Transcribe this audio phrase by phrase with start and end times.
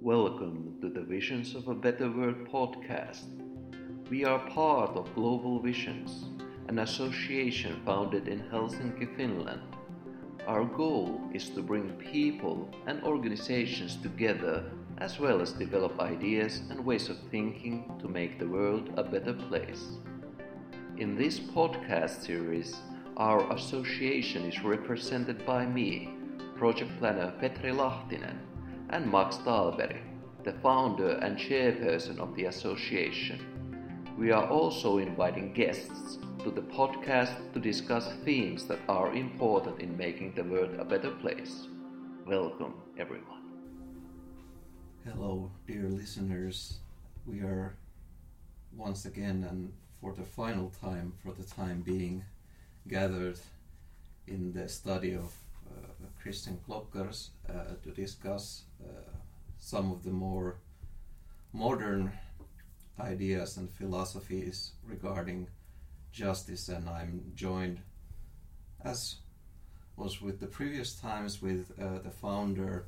[0.00, 3.24] Welcome to the Visions of a Better World podcast.
[4.08, 6.26] We are part of Global Visions,
[6.68, 9.60] an association founded in Helsinki, Finland.
[10.46, 16.84] Our goal is to bring people and organizations together as well as develop ideas and
[16.84, 19.98] ways of thinking to make the world a better place.
[20.96, 22.76] In this podcast series,
[23.16, 26.14] our association is represented by me,
[26.56, 28.38] project planner Petri Lahtinen,
[28.90, 29.98] and Max Dahlberg,
[30.44, 33.38] the founder and chairperson of the association.
[34.16, 39.96] We are also inviting guests to the podcast to discuss themes that are important in
[39.96, 41.66] making the world a better place.
[42.26, 43.42] Welcome, everyone.
[45.04, 46.78] Hello, dear listeners.
[47.26, 47.76] We are
[48.74, 52.24] once again and for the final time, for the time being,
[52.86, 53.38] gathered
[54.26, 55.34] in the study of
[55.70, 58.64] uh, Kristian Klockars uh, to discuss
[59.58, 60.56] some of the more
[61.52, 62.12] modern
[63.00, 65.48] ideas and philosophies regarding
[66.12, 67.80] justice, and I'm joined,
[68.84, 69.16] as
[69.96, 72.86] was with the previous times, with uh, the founder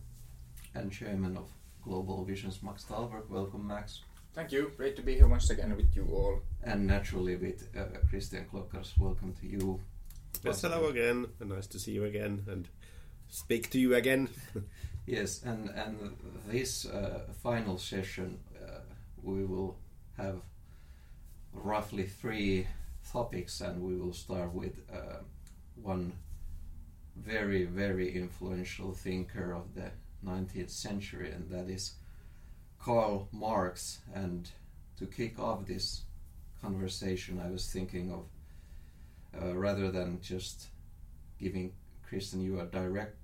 [0.75, 1.51] and chairman of
[1.83, 3.29] Global Visions, Max Dahlberg.
[3.29, 4.01] Welcome, Max.
[4.33, 4.73] Thank you.
[4.77, 6.41] Great to be here once again with you all.
[6.63, 8.97] And naturally with uh, Kristian Klockars.
[8.97, 9.81] Welcome to you.
[10.45, 11.27] Yes, hello again.
[11.41, 12.69] Nice to see you again and
[13.29, 14.29] speak to you again.
[15.11, 16.17] yes, and and
[16.47, 18.81] this uh, final session uh,
[19.23, 19.77] we will
[20.17, 20.41] have
[21.53, 22.67] roughly three
[23.13, 25.19] topics, and we will start with uh,
[25.83, 26.13] one
[27.17, 29.91] very very influential thinker of the
[30.25, 31.95] 19th century, and that is
[32.79, 33.99] Karl Marx.
[34.15, 34.49] And
[34.99, 36.03] to kick off this
[36.63, 38.25] conversation, I was thinking of
[39.43, 40.69] uh, rather than just
[41.39, 41.73] giving
[42.09, 43.17] Kristian you a direct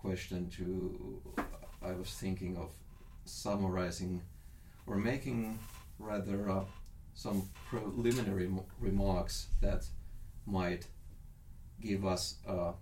[0.00, 1.20] question to,
[1.82, 2.70] I was thinking of
[3.24, 4.22] summarizing
[4.86, 5.58] or making
[5.98, 6.64] rather uh,
[7.14, 8.48] some preliminary
[8.80, 9.84] remarks that
[10.46, 10.86] might
[11.80, 12.72] give us uh,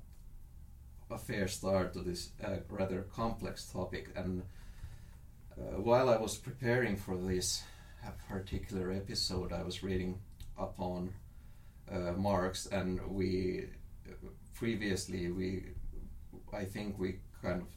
[1.10, 4.10] a fair start to this uh, rather complex topic.
[4.14, 4.42] And
[5.58, 7.62] uh, while I was preparing for this
[8.28, 10.18] particular episode, I was reading
[10.58, 11.12] upon
[11.90, 13.66] uh, Marx, and we
[14.54, 15.64] previously we
[16.56, 17.68] I think we kind of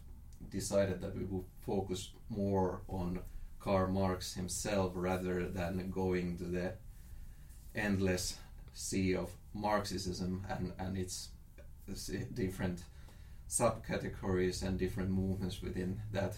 [0.49, 3.19] decided that we would focus more on
[3.59, 6.73] Karl Marx himself rather than going to the
[7.75, 8.37] endless
[8.73, 11.29] sea of Marxism and, and its
[12.33, 12.83] different
[13.49, 16.37] subcategories and different movements within that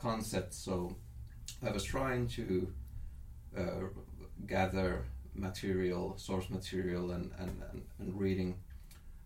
[0.00, 0.54] concept.
[0.54, 0.96] So
[1.66, 2.72] I was trying to
[3.56, 3.88] uh,
[4.46, 8.56] gather material, source material, and, and, and, and reading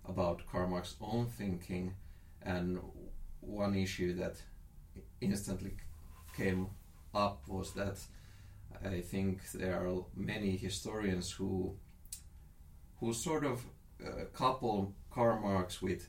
[0.07, 1.95] about Karl Marx's own thinking.
[2.45, 2.81] And
[3.41, 4.37] one issue that
[5.21, 5.77] instantly
[6.37, 6.69] came
[7.15, 7.99] up was that
[8.85, 11.77] I think there are many historians who
[12.99, 13.65] who sort of
[14.05, 16.09] uh, couple Karl Marx with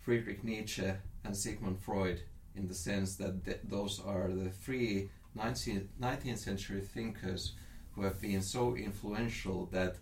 [0.00, 0.92] Friedrich Nietzsche
[1.24, 2.22] and Sigmund Freud
[2.54, 7.54] in the sense that th- those are the three 19th, 19th century thinkers
[7.92, 9.96] who have been so influential that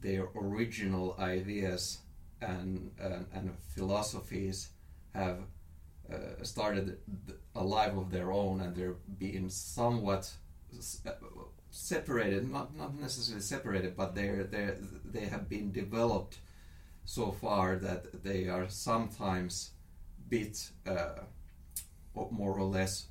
[0.00, 1.98] their original ideas
[2.40, 4.70] and, and, and philosophies
[5.14, 5.38] have
[6.12, 6.98] uh, started
[7.54, 10.32] a life of their own and they're being somewhat
[11.06, 11.10] uh,
[11.70, 16.38] separated, not, not necessarily separated, but they're, they're, they have been developed
[17.04, 19.70] so far that they are sometimes
[20.28, 21.20] bit uh,
[22.14, 23.06] more or less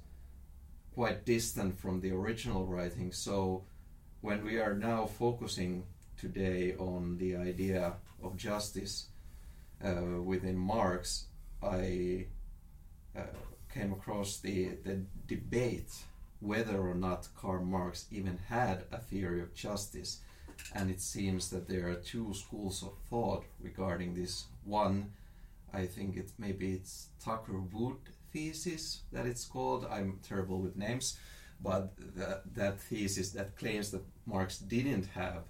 [0.93, 3.11] quite distant from the original writing.
[3.11, 3.63] So
[4.21, 5.83] when we are now focusing
[6.17, 9.07] today on the idea of justice
[9.83, 11.25] uh, within Marx,
[11.61, 12.27] I
[13.15, 13.21] uh,
[13.73, 15.91] came across the, the debate
[16.39, 20.21] whether or not Karl Marx even had a theory of justice.
[20.73, 24.45] And it seems that there are two schools of thought regarding this.
[24.63, 25.11] One,
[25.73, 27.97] I think it maybe it's Tucker Wood
[28.33, 29.85] thesis that it's called.
[29.89, 31.17] I'm terrible with names,
[31.61, 35.43] but that, that thesis that claims that Marx didn't have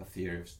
[0.00, 0.50] a theory of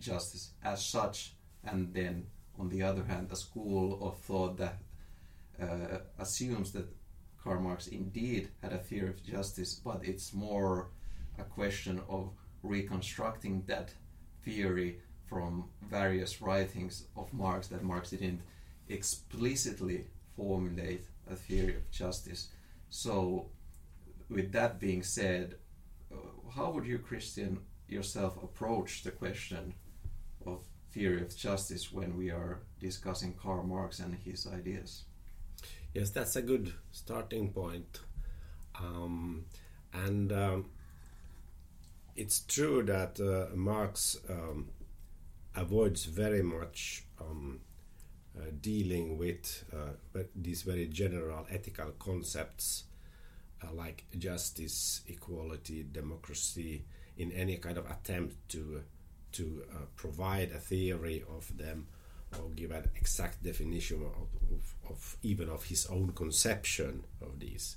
[0.00, 1.34] justice as such,
[1.64, 2.26] and then
[2.58, 4.78] on the other hand, a school of thought that
[5.60, 6.86] uh, assumes that
[7.42, 10.88] Karl Marx indeed had a theory of justice, but it's more
[11.38, 12.30] a question of
[12.62, 13.92] reconstructing that
[14.44, 18.40] theory from various writings of Marx that Marx didn't
[18.88, 20.06] explicitly
[20.36, 22.48] formulate a theory of justice.
[22.90, 23.50] So,
[24.28, 25.56] with that being said,
[26.12, 26.16] uh,
[26.54, 27.58] how would you, Kristian,
[27.88, 29.74] yourself approach the question
[30.94, 35.02] theory of justice when we are discussing Karl Marx and his ideas?
[35.92, 38.00] Yes, that's a good starting point.
[38.80, 39.46] Um,
[39.92, 40.70] and um,
[42.16, 44.70] it's true that uh, Marx um,
[45.56, 47.60] avoids very much um,
[48.36, 52.84] uh, dealing with uh, these very general ethical concepts
[53.62, 56.84] uh, like justice, equality, democracy,
[57.16, 58.82] in any kind of attempt to
[59.34, 61.86] to uh, provide a theory of them
[62.38, 67.76] or give an exact definition of, of, of, even of his own conception of these.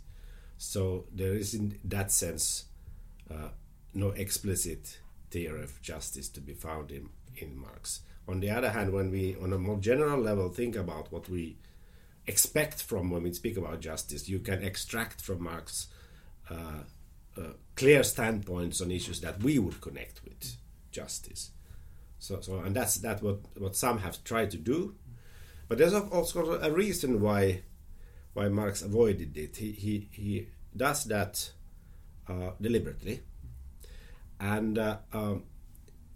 [0.57, 2.65] So there is, in that sense,
[3.29, 3.49] uh,
[3.93, 4.99] no explicit
[5.29, 8.01] theory of justice to be found in, in Marx.
[8.27, 11.57] On the other hand, when we, on a more general level, think about what we
[12.25, 15.87] expect from when we speak about justice, you can extract from Marx
[16.49, 16.83] uh,
[17.37, 17.41] uh,
[17.75, 20.57] clear standpoints on issues that we would connect with
[20.97, 21.51] justice.
[22.19, 24.95] So, so and that's that what what some have tried to do,
[25.67, 27.61] but there's also a reason why
[28.33, 29.57] why Marx avoided it.
[29.57, 31.51] He he he does that
[32.27, 33.21] uh, deliberately,
[34.39, 35.43] and uh, um,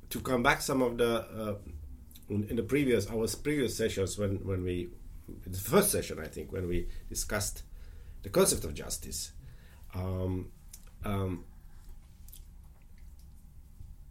[0.10, 1.12] to come back some of the
[1.42, 1.56] uh,
[2.30, 4.90] in the previous our previous sessions when when we
[5.46, 7.64] the first session I think when we discussed
[8.24, 9.34] the concept of justice.
[9.94, 10.52] Um,
[11.04, 11.44] um,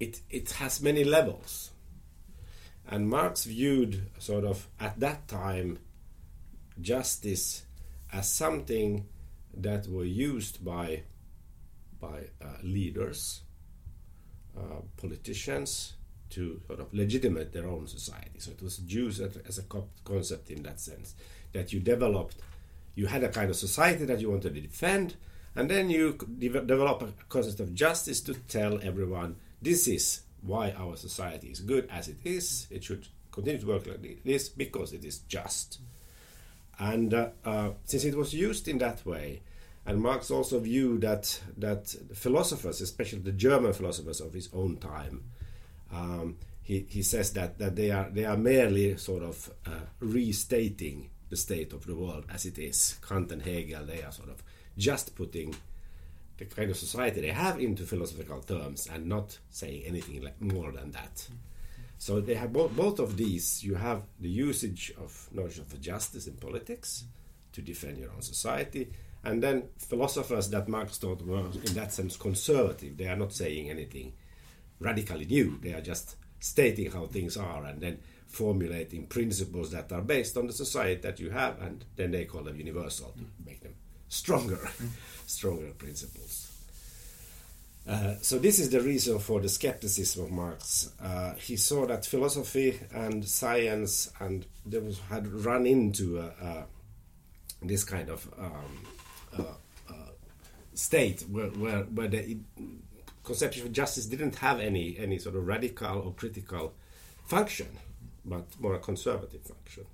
[0.00, 1.70] it it has many levels,
[2.88, 5.78] and Marx viewed sort of at that time
[6.80, 7.64] justice
[8.12, 9.06] as something
[9.54, 11.02] that were used by
[12.00, 13.42] by uh, leaders,
[14.58, 15.94] uh, politicians
[16.30, 18.38] to sort of legitimate their own society.
[18.38, 19.64] So it was used as a
[20.04, 21.14] concept in that sense
[21.52, 22.36] that you developed.
[22.94, 25.16] You had a kind of society that you wanted to defend,
[25.54, 30.72] and then you de- develop a concept of justice to tell everyone this is why
[30.72, 32.66] our society is good as it is.
[32.70, 35.80] It should continue to work like this because it is just.
[36.78, 39.42] And uh, uh, since it was used in that way,
[39.86, 45.24] and Marx also viewed that that philosophers, especially the German philosophers of his own time,
[45.92, 51.10] um, he, he says that, that they are they are merely sort of uh, restating
[51.28, 52.98] the state of the world as it is.
[53.06, 54.42] Kant and Hegel they are sort of
[54.76, 55.54] just putting
[56.40, 60.72] the kind of society they have into philosophical terms and not saying anything like more
[60.72, 61.28] than that.
[61.98, 63.62] So they have both, both of these.
[63.62, 67.04] You have the usage of notion of justice in politics
[67.52, 68.90] to defend your own society,
[69.22, 72.96] and then philosophers that Marx thought were in that sense conservative.
[72.96, 74.14] They are not saying anything
[74.78, 75.58] radically new.
[75.60, 80.46] They are just stating how things are and then formulating principles that are based on
[80.46, 83.59] the society that you have, and then they call them universal to make
[84.10, 84.68] stronger,
[85.26, 86.48] stronger principles.
[87.88, 90.92] Uh, so this is the reason for the skepticism of Marx.
[91.02, 96.62] Uh, he saw that philosophy and science and there was, had run into uh, uh
[97.62, 98.86] this kind of um,
[99.38, 99.92] uh,
[100.72, 102.38] state where, where, where the
[103.22, 106.72] conception of justice didn't have any any sort of radical or critical
[107.26, 107.68] function,
[108.24, 109.84] but more a conservative function,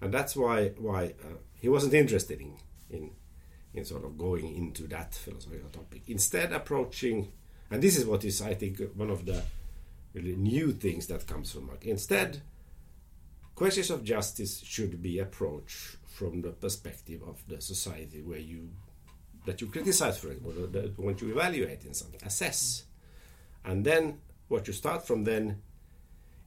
[0.00, 1.14] and that's why why
[1.54, 2.54] he wasn't interested in
[2.88, 3.10] in
[3.74, 6.02] in sort of going into that philosophical topic.
[6.08, 7.32] Instead, approaching,
[7.70, 9.42] and this is what is, I think, one of the
[10.12, 11.86] really new things that comes from Marx.
[11.86, 12.42] Instead,
[13.54, 18.70] questions of justice should be approached from the perspective of the society where you
[19.44, 22.84] that you criticize, for example, that want to evaluate in something, assess,
[23.64, 25.60] and then what you start from then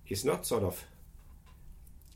[0.08, 0.82] is not sort of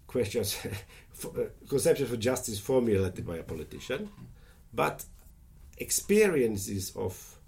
[0.08, 0.58] questions,
[1.26, 4.10] uh, conceptions of justice formulated by a politician
[4.74, 5.06] but
[5.78, 7.40] experiences of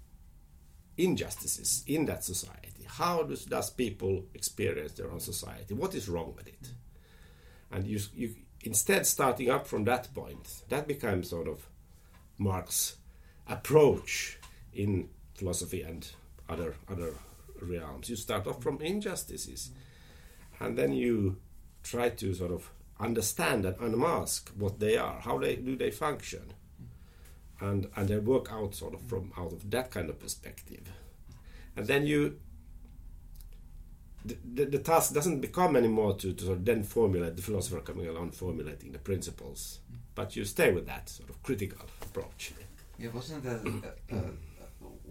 [0.96, 2.86] injustices in that society.
[2.86, 5.74] How does, does people experience their own society?
[5.74, 6.68] What is wrong with it?
[7.70, 11.66] And you, you instead starting up from that point, that becomes sort of
[12.38, 12.96] Marx's
[13.48, 14.38] approach
[14.72, 16.08] in philosophy and
[16.48, 17.14] other other
[17.60, 18.08] realms.
[18.08, 19.70] You start off from injustices,
[20.60, 21.38] and then you
[21.82, 25.20] try to sort of understand and unmask what they are.
[25.20, 26.52] How they do they function?
[27.62, 30.86] And and they work out sort of from out of that kind of perspective.
[31.76, 32.38] And then you
[34.24, 37.80] the, the, the task doesn't become anymore to, to sort of then formulate the philosopher
[37.80, 39.80] coming along formulating the principles
[40.14, 42.52] but you stay with that sort of critical approach.
[42.98, 43.60] Yeah wasn't that
[44.12, 44.18] uh, uh,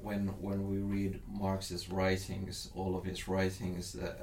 [0.01, 4.13] when when we read marx's writings all of his writings uh,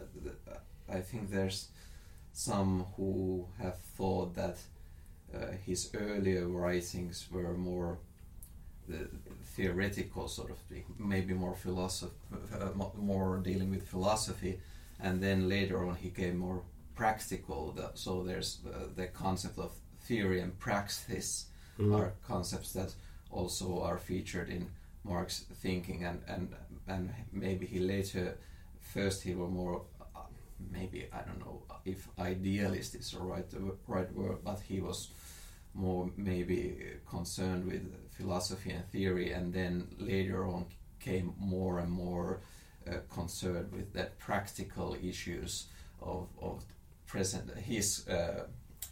[0.89, 1.69] i think there's
[2.33, 4.57] some who have thought that
[5.35, 7.99] uh, his earlier writings were more
[9.45, 12.15] theoretical sort of thing, maybe more philosophy,
[12.55, 14.61] uh, more dealing with philosophy,
[15.01, 16.63] and then later on he came more
[16.95, 17.75] practical.
[17.95, 21.47] so there's uh, the concept of theory and praxis
[21.79, 21.97] mm.
[21.99, 22.95] are concepts that
[23.31, 24.69] also are featured in
[25.05, 26.55] Marx's thinking, and and
[26.87, 28.39] and maybe he later,
[28.81, 30.21] first he were more, uh,
[30.73, 33.47] maybe I don't know if idealist is the right
[33.87, 35.09] right word, but he was
[35.75, 40.67] more maybe concerned with philosophy and theory, and then later on
[41.01, 42.41] came more and more
[42.87, 45.67] uh, concerned with the practical issues
[46.01, 46.65] of, of
[47.07, 48.45] present his uh,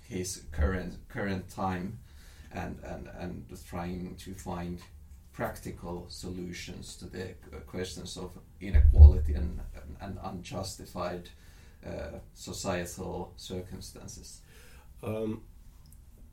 [0.08, 1.98] his current current time
[2.52, 4.80] and, and and trying to find
[5.32, 7.34] practical solutions to the
[7.66, 8.30] questions of
[8.60, 9.60] inequality and,
[10.00, 11.28] and, unjustified
[11.86, 14.40] uh, societal circumstances.
[15.02, 15.42] Um,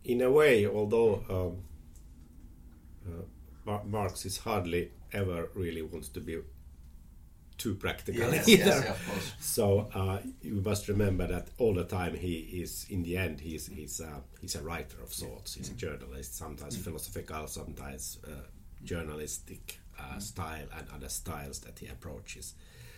[0.04, 1.64] in a way, although um,
[3.68, 6.40] uh, Marx is hardly ever really wants to be
[7.58, 8.66] too practical yes, either.
[8.66, 9.34] Yes, course.
[9.40, 13.68] So uh, you must remember that all the time he is, in the end, he's
[13.68, 15.56] he's uh, he's a writer of sorts.
[15.56, 16.82] He's a journalist, sometimes mm.
[16.82, 18.48] philosophical, sometimes uh,
[18.84, 20.22] journalistic uh, mm.
[20.22, 22.56] style and other styles that he approaches.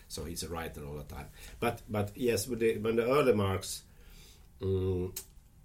[0.07, 1.27] So he's a writer all the time.
[1.59, 3.83] But but yes, when the, when the early Marx.
[4.61, 5.13] Um,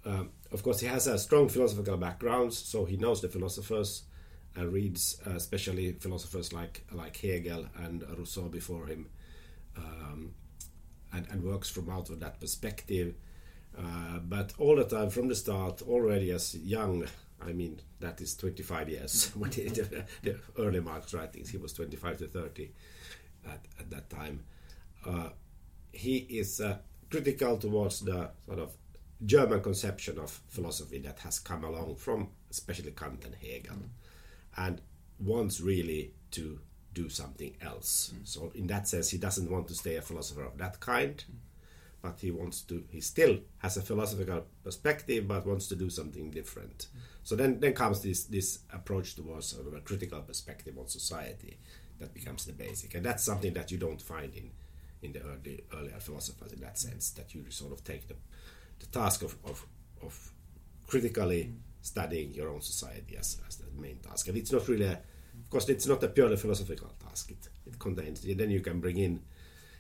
[0.05, 4.05] um, of course, he has a strong philosophical background, so he knows the philosophers
[4.57, 9.09] and reads uh, especially philosophers like like Hegel and Rousseau before him,
[9.77, 10.33] um,
[11.13, 13.15] and, and works from out of that perspective.
[13.79, 17.07] Uh, but all the time from the start, already as young,
[17.41, 21.51] I mean that is 25 years when he did the, early Marx writings.
[21.51, 22.73] He was 25 to 30
[23.47, 24.45] at, at that time.
[25.07, 25.29] Uh,
[25.93, 26.79] he is uh,
[27.11, 28.73] critical towards the sort of
[29.25, 33.75] German conception of philosophy that has come along from especially Kant and Hegel.
[33.75, 33.89] Mm
[34.57, 34.81] and
[35.19, 36.61] wants really to
[36.93, 38.13] do something else.
[38.15, 38.27] Mm.
[38.27, 41.37] So in that sense, he doesn't want to stay a philosopher of that kind, mm.
[42.03, 42.85] but he wants to.
[42.91, 46.79] He still has a philosophical perspective, but wants to do something different.
[46.79, 47.01] Mm.
[47.23, 51.59] So then, then comes this this approach towards sort of a critical perspective on society
[51.99, 54.51] that becomes the basic, and that's something that you don't find in
[55.03, 58.15] in the early earlier philosophers in that sense that you sort of take the
[58.81, 59.65] the task of of,
[60.03, 60.33] of
[60.87, 64.29] critically studying your own society as, as the main task.
[64.29, 67.31] And it's not really, a, of course, it's not a purely philosophical task.
[67.31, 69.23] It, it contains, then you can bring in,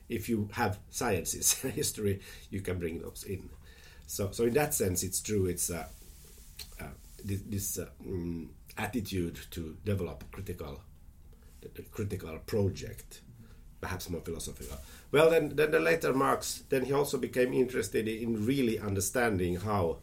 [0.09, 3.50] if you have sciences, history, you can bring those in.
[4.07, 5.47] So, so in that sense, it's true.
[5.47, 5.87] It's uh,
[6.80, 6.85] uh,
[7.25, 10.80] this, this uh, mm, attitude to develop critical,
[11.62, 13.21] a critical project,
[13.80, 14.78] perhaps more philosophical.
[15.12, 19.99] Well, then, then the later Marx, then he also became interested in really understanding how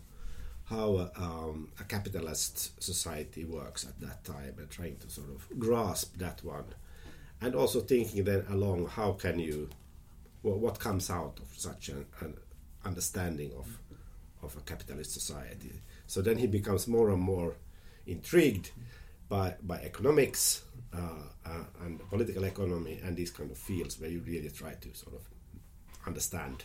[0.65, 6.17] how um, a capitalist society works at that time and trying to sort of grasp
[6.17, 6.65] that one.
[7.39, 9.69] And also thinking then along how can you
[10.43, 12.35] well, what comes out of such an, an,
[12.85, 13.79] understanding of
[14.43, 15.81] of a capitalist society?
[16.05, 17.55] So then he becomes more and more
[18.05, 18.71] intrigued
[19.29, 20.99] by by economics uh,
[21.45, 25.15] uh, and political economy and these kind of fields where you really try to sort
[25.15, 25.21] of
[26.05, 26.63] understand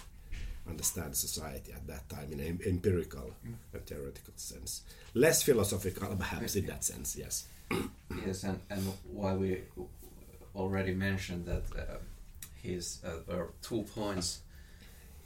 [0.69, 3.55] understand society at that time in an empirical mm.
[3.73, 4.83] and theoretical sense.
[5.13, 7.47] Less philosophical, perhaps, in that sense, yes.
[8.27, 9.63] yes, and, and while we
[10.55, 11.97] already mentioned that uh,
[12.63, 14.41] his uh, two points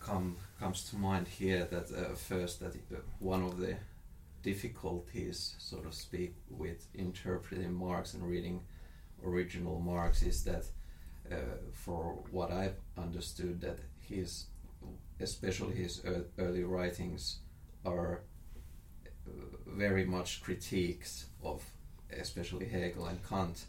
[0.01, 3.77] come comes to mind here that uh, first that uh, one of the
[4.43, 8.61] difficulties so to speak with interpreting Marx and reading
[9.25, 10.65] original Marx is that
[11.31, 11.37] uh,
[11.73, 14.47] for what I've understood that his
[15.21, 16.03] especially his
[16.39, 17.39] early writings,
[17.85, 18.23] are
[19.27, 19.31] uh,
[19.67, 21.63] very much critiques of
[22.19, 23.67] especially Hegel and Kant,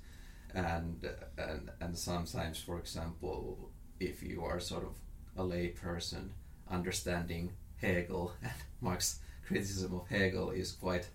[0.54, 4.96] and and and sometimes, for example, if you are sort of
[5.38, 6.34] a lay person,
[6.70, 8.51] understanding Hegel and
[8.82, 11.08] Marx's criticism of Hegel is quite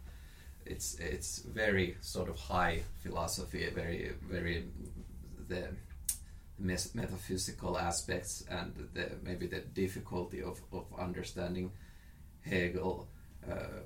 [0.66, 4.64] it's it's very sort of high philosophy, very very
[5.48, 5.68] the
[6.58, 11.72] metaphysical aspects and the, maybe the difficulty of, of understanding
[12.42, 13.08] Hegel.
[13.50, 13.82] Uh,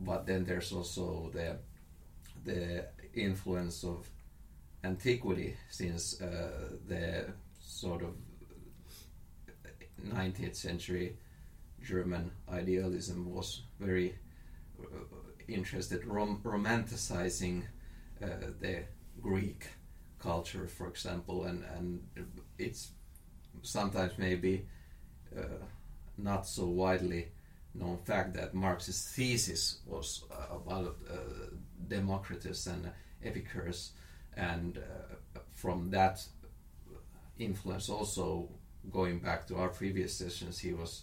[0.00, 1.56] but then there's also the
[2.44, 2.84] the
[3.14, 4.08] influence of
[4.84, 7.26] antiquity, since uh, the
[7.60, 8.14] sort of
[10.04, 11.16] 19th century
[11.82, 14.14] German idealism was very
[14.80, 14.84] uh,
[15.54, 17.62] interested rom- romanticizing
[18.22, 18.26] uh,
[18.60, 18.84] the
[19.20, 19.68] Greek
[20.18, 22.00] culture, for example, and and
[22.58, 22.92] it's
[23.62, 24.66] sometimes maybe
[25.36, 25.64] uh,
[26.18, 27.28] not so widely
[27.74, 31.16] known fact that Marx's thesis was uh, about uh,
[31.88, 32.90] Democritus and
[33.22, 33.92] Epicurus,
[34.36, 36.24] and uh, from that
[37.38, 38.48] influence also
[38.90, 41.02] going back to our previous sessions, he was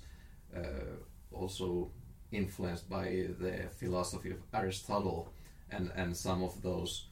[0.55, 0.95] uh,
[1.31, 1.91] also
[2.33, 5.31] influenced by the philosophy of Aristotle
[5.69, 7.07] and and some of those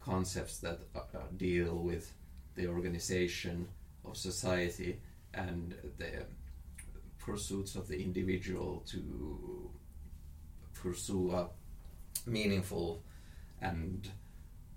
[0.00, 2.12] concepts that uh, uh, deal with
[2.54, 3.68] the organization
[4.04, 5.00] of society
[5.34, 6.24] and the
[7.18, 9.70] pursuits of the individual to
[10.74, 11.48] pursue a
[12.26, 13.02] meaningful
[13.60, 14.08] and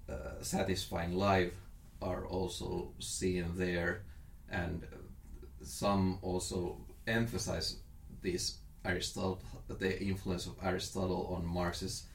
[0.10, 1.54] uh, satisfying life
[2.02, 4.02] are also seen there,
[4.50, 4.86] and
[5.62, 7.78] some also emphasize
[8.22, 12.06] this Aristotle, the influence of Aristotle on Marx's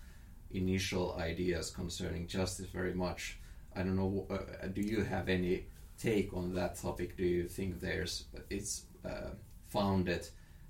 [0.50, 3.38] initial ideas concerning justice very much.
[3.76, 4.26] I don't know.
[4.30, 5.66] Uh, do you have any
[5.98, 7.16] take on that topic?
[7.16, 9.30] Do you think there's it's uh,
[9.66, 10.28] founded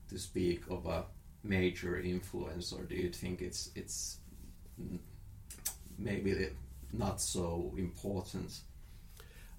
[0.08, 1.04] to speak of a
[1.42, 4.18] major influence, or do you think it's it's
[5.98, 6.48] maybe
[6.92, 8.60] not so important?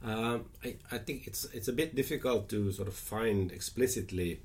[0.03, 4.41] Um, I, I think it's it's a bit difficult to sort of find explicitly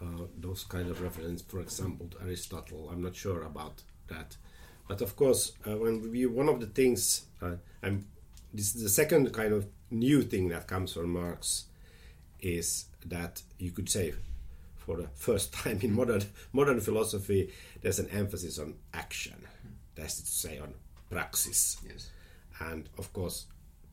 [0.00, 1.42] uh, those kind of references.
[1.46, 2.88] For example, to Aristotle.
[2.90, 4.36] I'm not sure about that,
[4.88, 8.06] but of course, uh, when we one of the things uh, I'm
[8.52, 11.66] this is the second kind of new thing that comes from Marx
[12.40, 14.14] is that you could say
[14.76, 17.52] for the first time in modern modern philosophy
[17.82, 19.46] there's an emphasis on action.
[19.94, 20.74] That's to say on
[21.10, 21.76] praxis.
[21.86, 22.10] Yes.
[22.60, 23.46] And of course,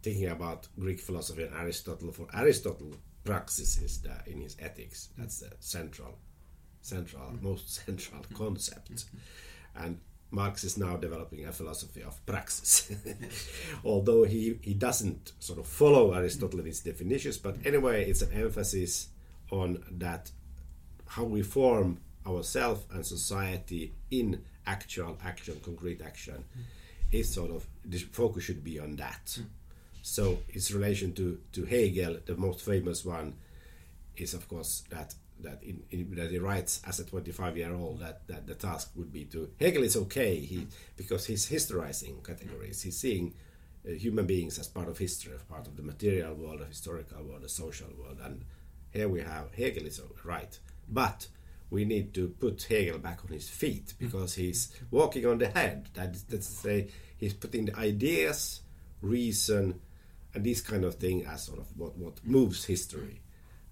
[0.03, 2.93] thinking about Greek philosophy and Aristotle, for Aristotle,
[3.27, 5.09] praxis is the, in his ethics.
[5.17, 6.17] That's the central,
[6.81, 7.41] central, mm.
[7.41, 9.05] most central concept.
[9.75, 9.99] And
[10.31, 12.89] Marx is now developing a philosophy of praxis,
[13.85, 17.37] although he, he doesn't sort of follow Aristotle in its definitions.
[17.37, 19.09] But anyway, it's an emphasis
[19.51, 20.31] on that
[21.05, 26.61] how we form ourselves and society in actual action, concrete action, mm.
[27.11, 29.25] is sort of the focus should be on that.
[29.39, 29.45] Mm.
[30.07, 33.35] So its relation to, to Hegel, the most famous one,
[34.15, 37.99] is of course that that in, in, that he writes as a 25 year old
[37.99, 42.81] that, that the task would be to Hegel is okay he because he's historizing categories.
[42.81, 43.35] He's seeing
[43.87, 47.21] uh, human beings as part of history as part of the material world the historical
[47.23, 48.45] world the social world and
[48.89, 50.57] here we have Hegel is right.
[50.89, 51.27] But
[51.69, 55.89] we need to put Hegel back on his feet because he's walking on the head.
[55.93, 58.61] That, that's to say he's putting the ideas
[59.01, 59.79] reason
[60.37, 63.19] and this kind of thing as sort of what, what moves history.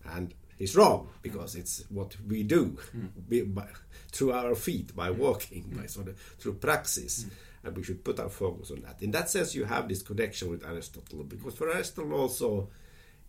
[0.03, 2.75] And he's wrong because it's what we do.
[2.91, 3.05] Hmm.
[3.29, 3.67] Be, by,
[4.11, 5.19] through our feet by hmm.
[5.19, 5.87] walking by hmm.
[5.87, 7.27] sort of through praxis.
[7.63, 9.03] And we should put our focus on that.
[9.03, 12.69] In that sense you have this connection with aristotle because for aristotle also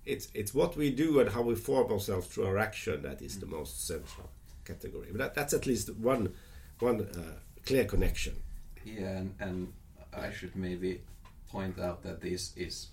[0.07, 3.39] it's it's what we do and how we form ourselves through our action that is
[3.39, 4.31] the most central
[4.65, 5.09] category.
[5.11, 6.33] But that, that's at least one
[6.79, 8.35] one uh, clear connection.
[8.83, 9.73] Yeah, and, and
[10.15, 11.03] I should maybe
[11.51, 12.89] point out that this is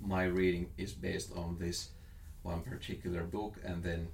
[0.00, 1.90] my reading is based on this
[2.42, 4.08] one particular book, and then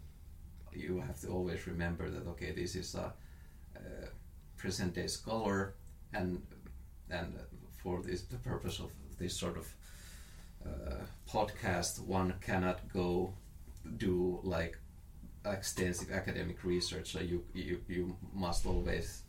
[0.72, 3.12] you have to always remember that okay, this is a
[3.76, 4.06] uh,
[4.56, 5.74] present day scholar,
[6.14, 6.42] and
[7.10, 7.34] and
[7.82, 9.74] for this the purpose of this sort of
[10.66, 13.34] uh, podcast, one cannot go
[13.96, 14.78] do like
[15.44, 17.12] extensive academic research.
[17.12, 19.22] So you you, you must always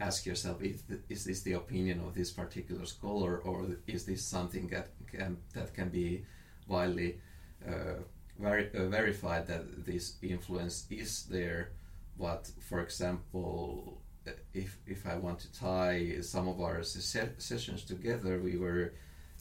[0.00, 4.24] ask yourself if th- is this the opinion of this particular scholar or is this
[4.24, 6.24] something that can that can be
[6.66, 7.18] widely
[7.66, 7.96] uh,
[8.38, 11.70] veri- uh, verified that this influence is there?
[12.18, 17.84] But for example uh, if if I want to tie some of our se- sessions
[17.84, 18.94] together we were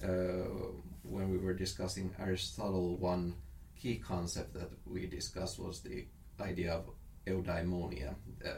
[0.03, 0.47] uh,
[1.03, 3.35] when we were discussing Aristotle one
[3.75, 6.05] key concept that we discussed was the
[6.39, 6.83] idea of
[7.27, 8.11] eudaimonia
[8.45, 8.49] uh,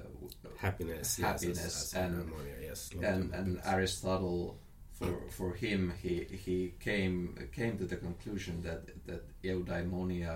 [0.58, 3.60] happiness Happiness yes, and- harmonia, yes and and.
[3.66, 4.60] Aristotle,
[4.98, 7.16] for for him, he he came
[7.60, 10.34] came to the conclusion that that eudaimonia,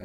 [0.00, 0.04] uh,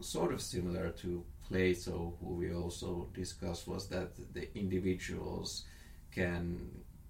[0.00, 5.64] sort of similar to Plato, who we also discussed, was that the individuals
[6.10, 6.42] can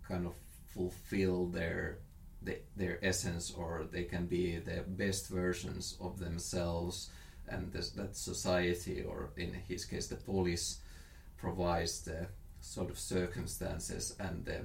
[0.08, 0.34] kind of
[0.74, 1.98] fulfill their
[2.42, 7.10] the, their essence, or they can be the best versions of themselves,
[7.48, 10.80] and this, that society, or in his case, the polis,
[11.36, 12.26] provides the
[12.60, 14.60] sort of circumstances and the,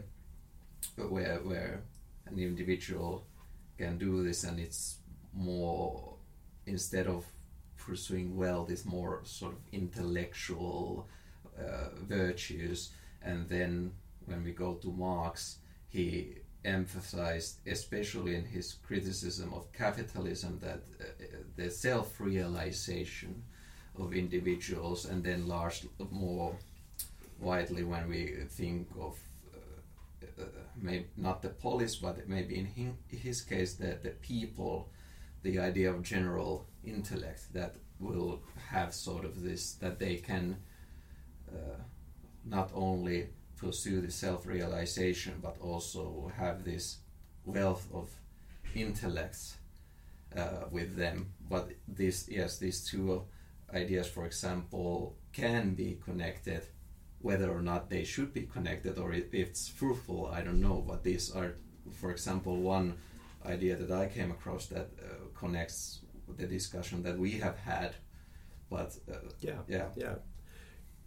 [1.03, 1.81] where where
[2.27, 3.25] an individual
[3.77, 4.99] can do this and it's
[5.33, 6.15] more
[6.65, 7.25] instead of
[7.77, 11.07] pursuing wealth it's more sort of intellectual
[11.59, 12.91] uh, virtues.
[13.21, 13.91] And then
[14.25, 15.57] when we go to Marx
[15.89, 21.05] he emphasized especially in his criticism of capitalism that uh,
[21.55, 23.41] the self-realization
[23.97, 26.55] of individuals and then large more
[27.39, 29.17] widely when we think of
[29.53, 30.45] uh, uh,
[30.81, 34.89] maybe not the polis, but maybe in his case the, the people,
[35.43, 40.57] the idea of general intellect that will have sort of this that they can
[41.51, 41.77] uh,
[42.45, 43.27] not only
[43.59, 46.97] pursue the self-realization, but also have this
[47.45, 48.09] wealth of
[48.75, 49.57] intellects
[50.35, 51.33] uh, with them.
[51.49, 53.23] But this, yes, these two
[53.73, 56.63] ideas, for example, can be connected.
[57.21, 60.83] Whether or not they should be connected or if it's fruitful, I don't know.
[60.87, 61.55] But these are,
[61.99, 62.97] for example, one
[63.45, 65.99] idea that I came across that uh, connects
[66.37, 67.95] the discussion that we have had.
[68.69, 70.15] But uh, yeah, yeah, yeah,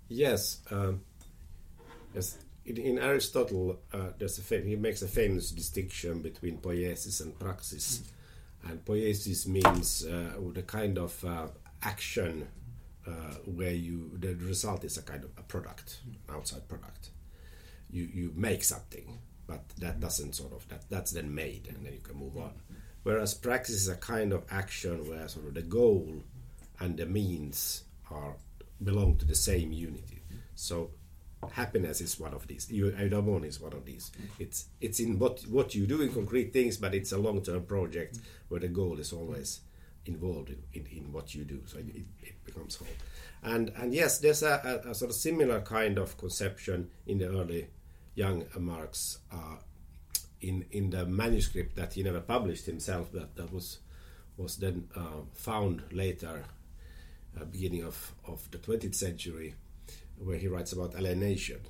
[0.09, 1.03] yes, um,
[2.15, 2.39] yes.
[2.65, 7.37] In, in Aristotle, uh, there's a fam- he makes a famous distinction between poiesis and
[7.39, 8.03] praxis,
[8.65, 11.49] and poiesis means uh, the kind of uh,
[11.83, 12.47] action
[13.07, 17.11] uh, where you the result is a kind of a product, outside product.
[17.91, 21.93] You you make something, but that doesn't sort of that that's then made, and then
[21.93, 22.53] you can move on.
[23.03, 26.23] Whereas praxis is a kind of action where sort of the goal
[26.79, 28.37] and the means are
[28.83, 30.23] belong to the same unity.
[30.55, 30.91] So
[31.51, 32.67] happiness is one of these.
[32.69, 34.11] Eudaimon is one of these.
[34.39, 37.65] It's it's in what what you do in concrete things, but it's a long term
[37.65, 39.61] project where the goal is always
[40.05, 41.63] involved in, in, in what you do.
[41.67, 42.89] So it, it becomes whole.
[43.43, 47.29] And and yes, there's a, a, a, sort of similar kind of conception in the
[47.29, 47.69] early
[48.15, 49.19] young Marx.
[49.33, 49.57] Uh,
[50.43, 53.79] in, in the manuscript that he never published himself, but that was
[54.37, 56.43] was then uh, found later,
[57.39, 59.55] uh, beginning of, of the 20th century,
[60.25, 61.61] where he writes about alienation.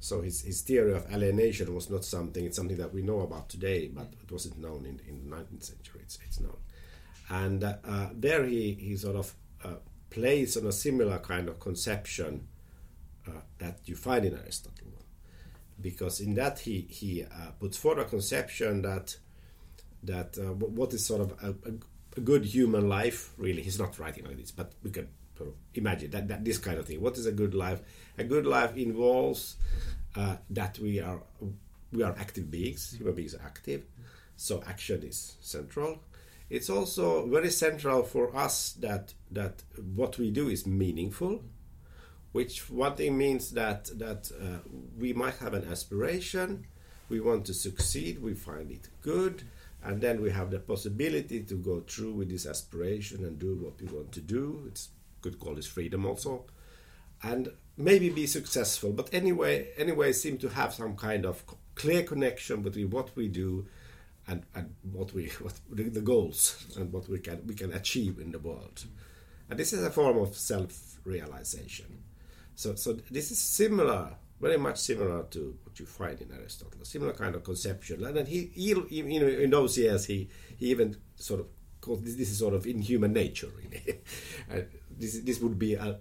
[0.00, 3.48] So his, his theory of alienation was not something, it's something that we know about
[3.48, 6.56] today, but it wasn't known in, in the 19th century, it's, it's known.
[7.28, 9.34] And uh, uh, there he, he sort of
[9.64, 9.76] uh,
[10.10, 12.48] plays on a similar kind of conception
[13.28, 14.88] uh, that you find in Aristotle.
[15.80, 19.16] Because in that he, he uh, puts forward a conception that
[20.04, 21.74] that what is sort of a, a,
[22.16, 25.06] a good human life, really, he's not writing like this, but we can
[25.42, 27.00] sort of imagine that, that this kind of thing.
[27.00, 27.80] What is a good life?
[28.18, 29.56] A good life involves
[30.16, 31.22] uh, that we are
[31.92, 32.94] we are active beings.
[32.96, 33.84] Human beings are active,
[34.36, 36.00] so action is central.
[36.50, 39.62] It's also very central for us that that
[39.94, 41.42] what we do is meaningful,
[42.32, 44.58] which one thing means that that uh,
[44.98, 46.66] we might have an aspiration,
[47.08, 49.44] we want to succeed, we find it good,
[49.82, 53.80] and then we have the possibility to go through with this aspiration and do what
[53.80, 54.64] we want to do.
[54.68, 54.90] It's
[55.22, 56.44] could call this freedom also,
[57.22, 58.92] and maybe be successful.
[58.92, 63.66] But anyway, anyway, seem to have some kind of clear connection between what we do
[64.26, 68.32] and, and what we what the goals and what we can we can achieve in
[68.32, 68.84] the world.
[69.48, 72.02] And this is a form of self-realization.
[72.54, 77.12] So so this is similar, very much similar to what you find in Aristotle, similar
[77.12, 78.04] kind of conception.
[78.04, 81.46] And then he, he know, in those years he he even sort of
[81.82, 84.00] called this, this is sort of in human nature really.
[84.98, 85.98] this this would be a,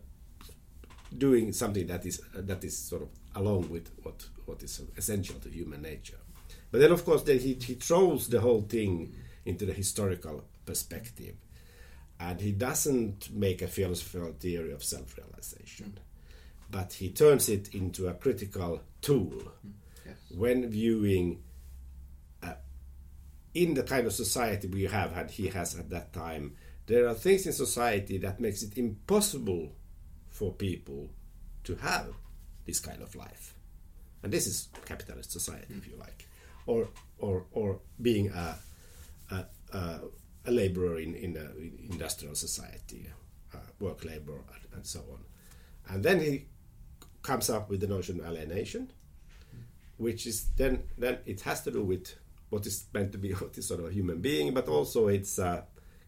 [1.17, 5.50] doing something that is that is sort of along with what what is essential to
[5.50, 6.17] human nature.
[6.72, 9.13] But then, of course, then he, he throws the whole thing
[9.46, 11.36] into the historical perspective.
[12.20, 15.98] And he doesn't make a philosophical theory of self realization,
[16.70, 19.52] but he turns it into a critical tool
[20.06, 20.15] yes.
[20.30, 21.51] when viewing uh,
[23.54, 26.56] in the kind of society we have had, he has at that time.
[26.88, 29.76] There are things in society that makes it impossible
[30.30, 31.10] for people
[31.64, 32.14] to have
[32.66, 33.56] this kind of life.
[34.24, 36.28] And this is capitalist society, if you like
[36.66, 38.56] or or or being a
[39.32, 40.00] a, a,
[40.46, 43.08] a laborer in in an industrial society,
[43.54, 45.24] uh, work labor and, and, so on,
[45.90, 46.46] and then he
[47.22, 48.92] comes up with the notion of alienation,
[49.98, 52.16] which is then then it has to do with
[52.52, 55.40] what is meant to be what is sort of a human being, but also it's
[55.40, 55.64] uh,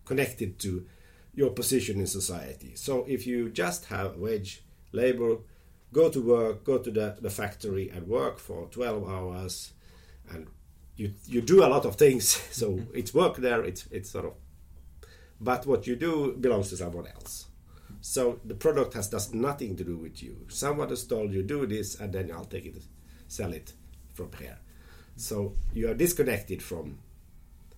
[0.06, 0.86] connected to
[1.34, 2.74] your position in society.
[2.76, 5.38] So if you just have wage labor,
[5.92, 9.74] go to work, go to the, the factory and work for 12 hours,
[10.30, 10.48] and
[10.96, 12.40] you you do a lot of things.
[12.52, 13.64] So it's work there.
[13.64, 14.34] It's it's sort of,
[15.42, 17.48] but what you do belongs to someone else.
[18.02, 20.46] So the product has does nothing to do with you.
[20.50, 22.84] Someone has told you do this, and then I'll take it,
[23.28, 23.74] sell it
[24.14, 24.58] from here.
[25.16, 27.00] So you are disconnected from.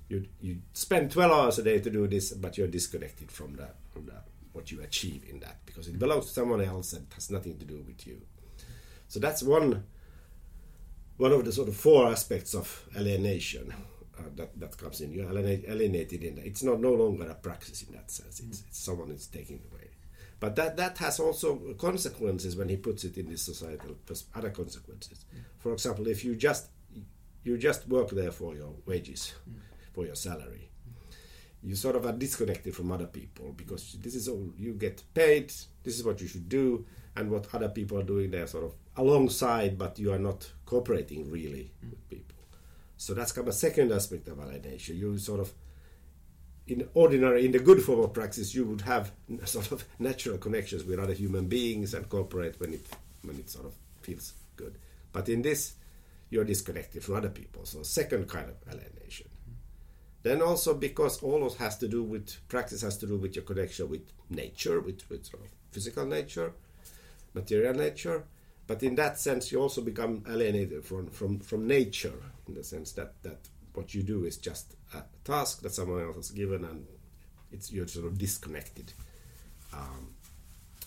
[0.08, 3.76] You you spend twelve hours a day to do this, but you're disconnected from that
[3.92, 7.30] from that what you achieve in that because it belongs to someone else and has
[7.30, 8.22] nothing to do with you.
[9.08, 9.84] So that's one
[11.18, 13.74] one of the sort of four aspects of alienation
[14.18, 15.12] uh, that, that comes in.
[15.12, 16.46] You're alienated in that.
[16.46, 18.42] It's not no longer a practice in that sense.
[18.42, 19.90] It's, it's someone is taking away.
[20.42, 23.96] But that, that has also consequences when he puts it in this societal
[24.36, 25.24] other consequences.
[25.60, 26.68] For example, if you just
[27.46, 29.56] you just work there for your wages, mm.
[29.94, 30.70] for your salary,
[31.64, 35.52] you sort of are disconnected from other people because this is all you get paid.
[35.84, 38.74] This is what you should do, and what other people are doing, they're sort of
[38.98, 42.38] alongside, but you are not cooperating really with people.
[42.98, 44.98] So that's kind of a second aspect of alienation.
[44.98, 45.54] You sort of,
[46.68, 49.12] in ordinary, in the good form of practice, you would have
[49.46, 52.86] sort of natural connections with other human beings and cooperate when it
[53.24, 54.78] when it sort of feels good.
[55.12, 55.74] But in this,
[56.30, 57.66] you're disconnected from other people.
[57.66, 59.30] So second kind of alienation.
[60.24, 63.46] Then also because all of has to do with practice has to do with your
[63.46, 66.54] connection with nature, with, with sort of physical nature,
[67.34, 68.24] material nature.
[68.68, 72.16] But in that sense, you also become alienated from, from, from nature,
[72.48, 73.38] in the sense that, that
[73.76, 76.88] what you do is just a task that someone else has given, and
[77.52, 78.94] it's you're sort of disconnected
[79.74, 80.16] um,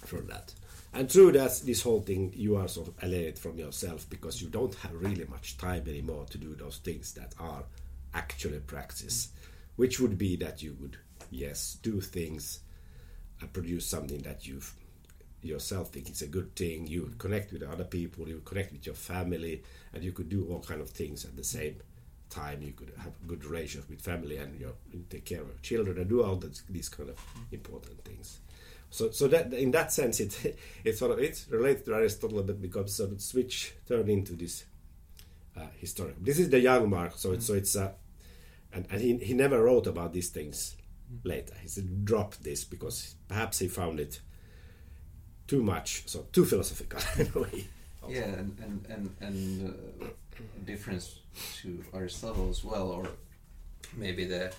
[0.04, 0.52] from that.
[0.92, 4.48] And through that, this whole thing, you are sort of alienated from yourself because you
[4.48, 7.64] don't have really much time anymore to do those things that are
[8.14, 9.28] actually practice,
[9.76, 10.96] which would be that you would,
[11.30, 12.60] yes, do things
[13.40, 14.60] and produce something that you
[15.42, 16.86] yourself think is a good thing.
[16.86, 20.28] You would connect with other people, you would connect with your family, and you could
[20.28, 21.76] do all kind of things at the same
[22.30, 22.62] time.
[22.62, 24.72] You could have good relations with family and your,
[25.10, 27.16] take care of children and do all these kind of
[27.52, 28.40] important things.
[28.90, 32.60] So, so that in that sense, it it's sort of it's related to Aristotle, but
[32.60, 34.64] becomes sort of switch turned into this
[35.56, 36.22] uh, historical.
[36.22, 37.92] This is the young Marx, so it's so it's uh,
[38.72, 40.76] and and he he never wrote about these things
[41.24, 41.54] later.
[41.60, 44.20] He said drop this because perhaps he found it
[45.46, 47.66] too much, so too philosophical in a way.
[48.08, 50.06] Yeah, and and and, and uh,
[50.64, 51.20] difference
[51.62, 53.08] to Aristotle as well, or
[53.96, 54.52] maybe the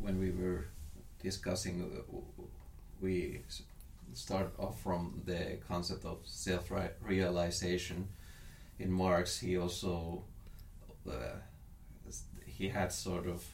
[0.00, 0.66] when we were
[1.22, 2.42] discussing, uh,
[3.04, 3.42] we
[4.14, 8.08] start off from the concept of self-realization.
[8.78, 10.24] In Marx, he also
[11.08, 11.36] uh,
[12.46, 13.44] he had sort of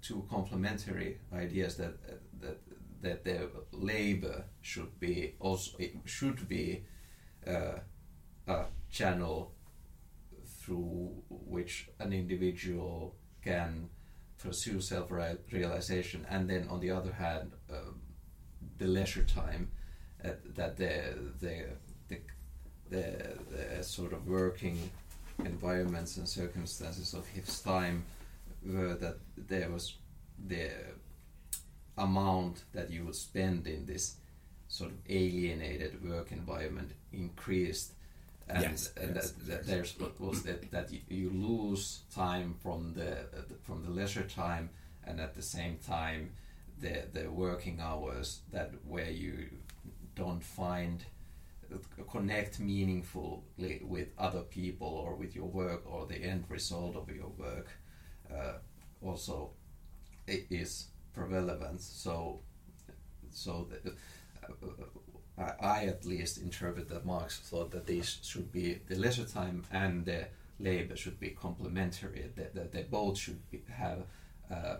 [0.00, 1.94] two complementary ideas that
[2.42, 2.58] that
[3.02, 3.38] that the
[3.72, 6.84] labor should be also it should be
[7.46, 7.78] uh,
[8.46, 9.52] a channel
[10.60, 13.88] through which an individual can
[14.38, 18.00] pursue self-realization, and then on the other hand, um,
[18.78, 19.68] the leisure time
[20.24, 21.64] uh, that the the,
[22.08, 22.18] the
[22.90, 23.04] the
[23.76, 24.90] the sort of working
[25.44, 28.04] environments and circumstances of his time
[28.64, 29.94] were that there was
[30.48, 30.70] the
[31.96, 34.16] amount that you would spend in this
[34.68, 37.92] sort of alienated work environment increased
[38.48, 39.66] and, Yes, and yes, that, that yes.
[39.66, 44.22] there's what was that that you, lose time from the uh, the- from the leisure
[44.24, 44.70] time
[45.04, 46.30] and at the same time
[46.80, 49.48] the the working hours that where you
[50.14, 51.04] don't find
[52.10, 57.28] connect meaningfully with other people or with your work or the end result of your
[57.36, 57.68] work
[58.32, 58.54] uh,
[59.02, 59.50] also
[60.28, 62.40] i- is relevant so
[63.30, 63.92] so the,
[64.42, 64.52] uh,
[65.38, 69.64] I, I at least interpret that Marx thought that these should be the leisure time
[69.70, 70.26] and the
[70.60, 74.02] labor should be complementary that, that they both should be, have
[74.50, 74.76] uh,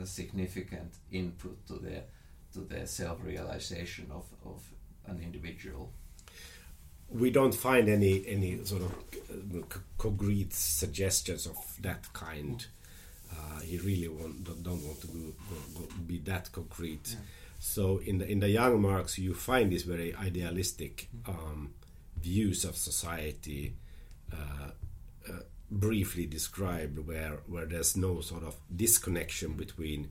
[0.00, 2.02] a significant input to the
[2.52, 4.62] to the self-realization of, of
[5.06, 5.92] an individual
[7.10, 9.62] we don't find any any sort of uh,
[9.96, 12.66] concrete suggestions of that kind.
[13.30, 15.18] Uh, he really want, don't, want to go,
[15.50, 17.16] go, go, be that concrete.
[17.58, 21.72] So in the in the young Marx, you find these very idealistic um,
[22.20, 23.74] views of society.
[24.32, 24.70] Uh,
[25.28, 30.10] uh, briefly described where where there's no sort of disconnection between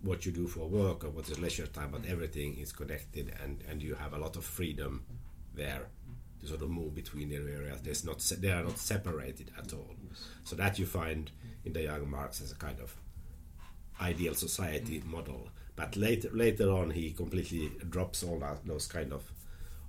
[0.00, 3.64] what you do for work or what is leisure time, but everything is connected, and
[3.68, 5.04] and you have a lot of freedom
[5.54, 5.88] there
[6.40, 7.80] to sort of move between the areas.
[7.82, 9.94] There's not they are not separated at all.
[10.44, 11.30] So that you find
[11.64, 12.94] in the young Marx as a kind of
[14.00, 15.48] ideal society model.
[15.74, 19.30] But later later on, he completely drops all that, those kind of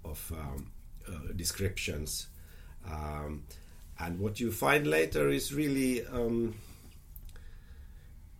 [0.04, 0.72] of um,
[1.08, 2.28] uh, descriptions.
[2.90, 3.44] Um,
[4.00, 6.56] and what you find later is really um,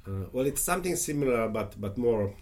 [0.10, 2.34] uh, well, it's something similar, but but more.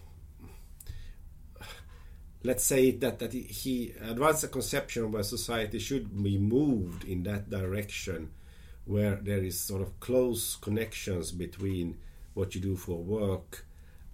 [2.44, 7.50] Let's say that that he, advanced a conception where society should be moved in that
[7.50, 8.30] direction,
[8.84, 11.98] where there is sort of close connections between
[12.34, 13.66] what you do for work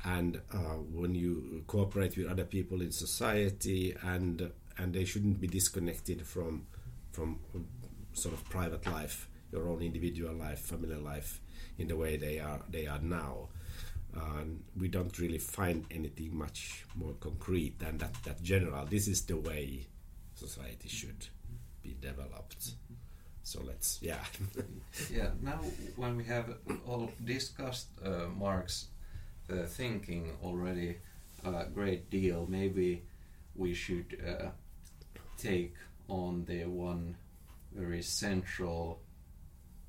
[0.07, 5.47] and uh, when you cooperate with other people in society, and and they shouldn't be
[5.47, 6.67] disconnected from
[7.12, 7.38] from
[8.14, 11.40] sort of private life, your own individual life, family life,
[11.79, 13.48] in the way they are they are now.
[14.16, 18.14] Um, we don't really find anything much more concrete than that.
[18.24, 18.87] That general.
[18.87, 19.87] This is the way
[20.35, 21.27] society should
[21.83, 22.74] be developed.
[23.42, 24.24] So let's yeah.
[25.12, 25.61] yeah now
[25.96, 26.55] when we have
[26.87, 28.88] all discussed uh, Marx
[29.50, 30.96] uh, thinking already
[31.44, 33.03] a great deal maybe
[33.55, 34.48] we should uh,
[35.37, 35.74] take
[36.09, 37.16] on the one
[37.75, 39.01] very central,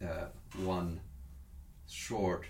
[0.04, 1.00] uh, one
[1.88, 2.46] short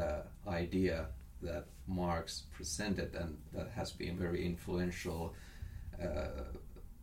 [0.00, 1.06] uh, idea
[1.42, 5.34] that Marx presented and that has been very influential.
[6.02, 6.44] Uh,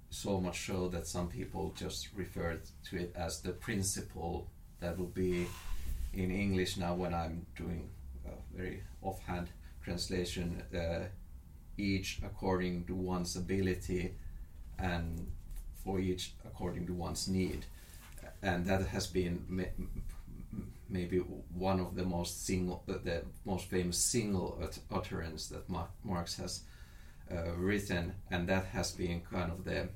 [0.09, 5.07] so much so that some people just refer to it as the principle that will
[5.07, 5.45] be
[6.13, 7.89] in English now when I'm doing
[8.25, 9.49] a very offhand
[9.83, 11.07] translation, uh,
[11.77, 14.15] each according to one's ability
[14.79, 15.27] and
[15.85, 17.65] for each according to one's need.
[18.41, 19.65] And that has been
[20.89, 24.59] maybe one of the most single, the most famous single
[24.91, 25.69] utterance that
[26.03, 26.63] Marx has
[27.31, 29.89] uh, written, and that has been kind of the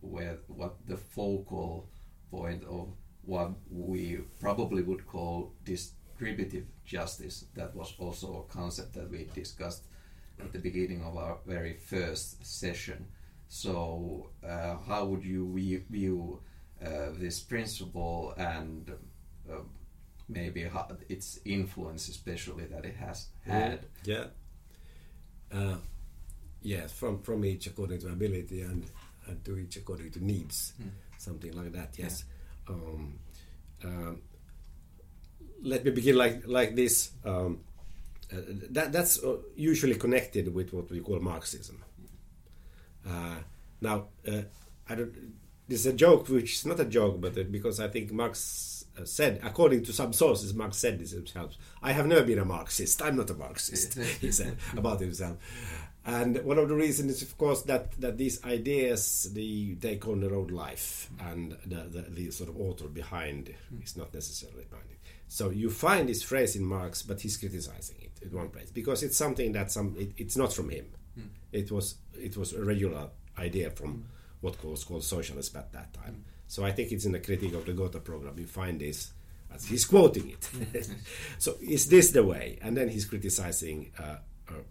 [0.00, 1.88] where what the focal
[2.30, 2.88] point of
[3.24, 7.44] what we probably would call distributive justice.
[7.54, 9.84] That was also a concept that we discussed
[10.40, 13.06] at the beginning of our very first session.
[13.54, 15.52] So, uh, how would you
[15.90, 16.40] view
[16.82, 18.90] uh, this principle and
[19.46, 19.56] uh,
[20.26, 20.66] maybe
[21.10, 23.84] its influence, especially that it has had?
[24.04, 24.24] Yeah.
[25.52, 25.76] Uh,
[26.62, 28.90] yes, from from each according to ability and,
[29.26, 30.88] and to each according to needs, mm.
[31.18, 31.90] something like that.
[31.98, 32.24] Yes.
[32.66, 32.74] Yeah.
[32.74, 33.18] Um,
[33.84, 34.22] um,
[35.62, 37.10] let me begin like like this.
[37.22, 37.60] Um,
[38.32, 41.84] uh, that that's uh, usually connected with what we call Marxism.
[43.08, 43.36] Uh,
[43.80, 44.42] now, uh,
[44.88, 45.14] I don't.
[45.68, 48.84] This is a joke, which is not a joke, but uh, because I think Marx
[49.04, 51.56] said, according to some sources, Marx said this himself.
[51.82, 53.00] I have never been a Marxist.
[53.02, 53.98] I'm not a Marxist.
[54.20, 55.38] he said about himself.
[56.04, 60.20] And one of the reasons is, of course, that, that these ideas they take on
[60.20, 64.90] their own life, and the, the, the sort of author behind is not necessarily behind
[64.90, 64.98] it.
[65.28, 69.02] So you find this phrase in Marx, but he's criticizing it in one place because
[69.02, 70.86] it's something that some it, it's not from him.
[71.52, 71.60] Mm.
[71.60, 74.02] It was it was a regular idea from mm.
[74.40, 76.14] what was called socialism at that time.
[76.14, 76.32] Mm.
[76.46, 79.12] So I think it's in the critique of the Gotha program you find this
[79.54, 80.48] as he's quoting it.
[80.52, 80.94] Hmm.
[81.38, 82.58] so is this the way?
[82.62, 83.92] And then he's criticizing.
[83.98, 84.16] Uh,
[84.48, 84.62] uh,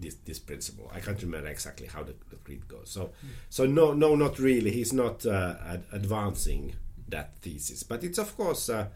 [0.00, 0.90] this, this principle.
[0.94, 2.90] I can't remember exactly how the, the creed goes.
[2.90, 3.28] So, mm.
[3.48, 4.70] so no, no, not really.
[4.70, 6.74] He's not uh, ad- advancing
[7.08, 8.88] that thesis, but it's of course, uh,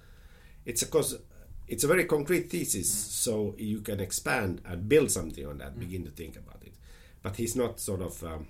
[0.65, 1.15] it's of course,
[1.69, 2.89] it's a very concrete thesis.
[2.89, 3.11] Mm.
[3.11, 5.81] So you can expand and build something on that, mm.
[5.81, 6.64] begin to think about it.
[7.25, 8.47] But he's not sort of um,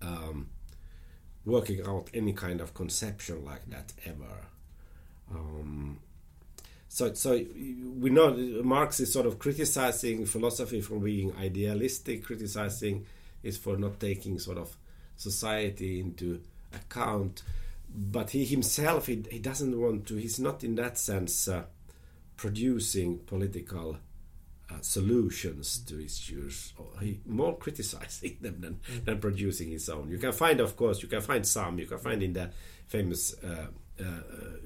[0.00, 0.48] um,
[1.44, 4.46] working out any kind of conception like that ever.
[5.30, 5.98] Um,
[6.88, 7.32] so so
[7.98, 8.30] we know
[8.62, 13.04] Marx is sort of criticizing philosophy for being idealistic, criticizing
[13.42, 14.76] is for not taking sort of
[15.16, 16.40] society into
[16.72, 17.42] account.
[17.92, 20.16] But he himself, he, he doesn't want to.
[20.16, 21.64] He's not in that sense uh,
[22.36, 23.98] producing political
[24.70, 26.72] uh, solutions to issues.
[26.78, 29.04] Or he more criticizing them than, mm.
[29.04, 30.10] than producing his own.
[30.10, 31.78] You can find, of course, you can find some.
[31.78, 32.50] You can find in the
[32.86, 33.34] famous.
[33.42, 33.66] Uh,
[33.98, 34.04] uh,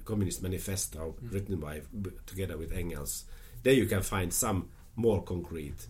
[0.05, 1.33] Communist Manifesto mm.
[1.33, 1.83] written by
[2.27, 3.27] together with Engels.
[3.63, 5.87] There you can find some more concrete,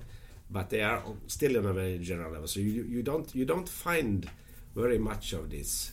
[0.50, 2.46] but they are still on a very general level.
[2.48, 4.28] So you, you don't you don't find
[4.74, 5.92] very much of this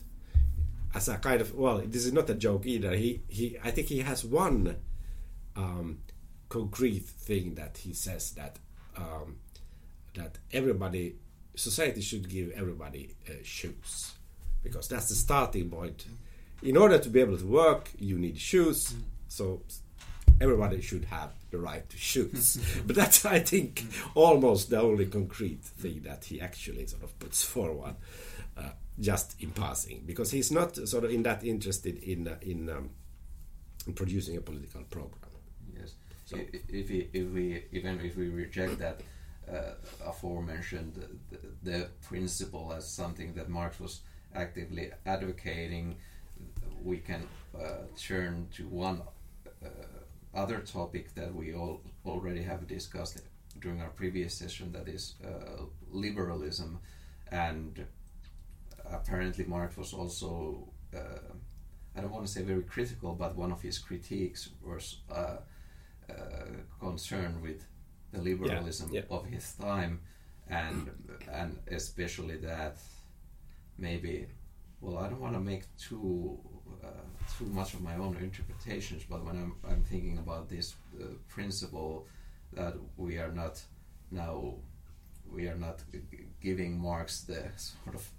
[0.94, 1.82] as a kind of well.
[1.86, 2.96] This is not a joke either.
[2.96, 3.58] He he.
[3.64, 4.76] I think he has one
[5.56, 6.00] um,
[6.50, 8.58] concrete thing that he says that
[8.96, 9.38] um,
[10.16, 11.16] that everybody
[11.56, 14.14] society should give everybody uh, shoes
[14.64, 16.06] because that's the starting point
[16.62, 18.96] in order to be able to work, you need shoes.
[19.28, 19.62] So
[20.42, 22.60] everybody should have the right to shoes.
[22.86, 27.44] but that's, I think, almost the only concrete thing that he actually sort of puts
[27.44, 27.96] forward,
[28.58, 32.70] uh, just in passing, because he's not sort of in that interested in uh, in,
[32.70, 32.90] um,
[33.86, 35.27] in, producing a political program.
[36.28, 36.38] So
[36.68, 39.02] if we, if we even if we reject that.
[39.50, 40.94] Uh, aforementioned
[41.32, 44.02] the, the principle as something that Marx was
[44.36, 45.96] actively advocating
[46.84, 47.26] we can
[47.58, 49.02] uh, turn to one
[49.64, 49.70] uh,
[50.36, 53.22] other topic that we all already have discussed
[53.62, 56.80] during our previous session that is uh, liberalism
[57.32, 57.86] and
[58.92, 61.32] apparently Marx was also uh,
[61.96, 64.98] I don't want to say very critical but one of his critiques was
[66.10, 66.14] uh,
[66.80, 67.66] concerned with
[68.12, 69.16] the liberalism yeah, yeah.
[69.16, 70.00] of his time
[70.50, 70.90] and
[71.32, 72.78] and especially that
[73.78, 74.28] maybe
[74.80, 76.40] well I don't want to make too
[76.84, 76.88] uh,
[77.38, 82.08] too much of my own interpretations, but when I'm, I'm thinking about this uh, principle
[82.54, 83.62] that we are not
[84.12, 84.56] now
[85.30, 85.82] we are not
[86.42, 88.10] giving Marx the sort of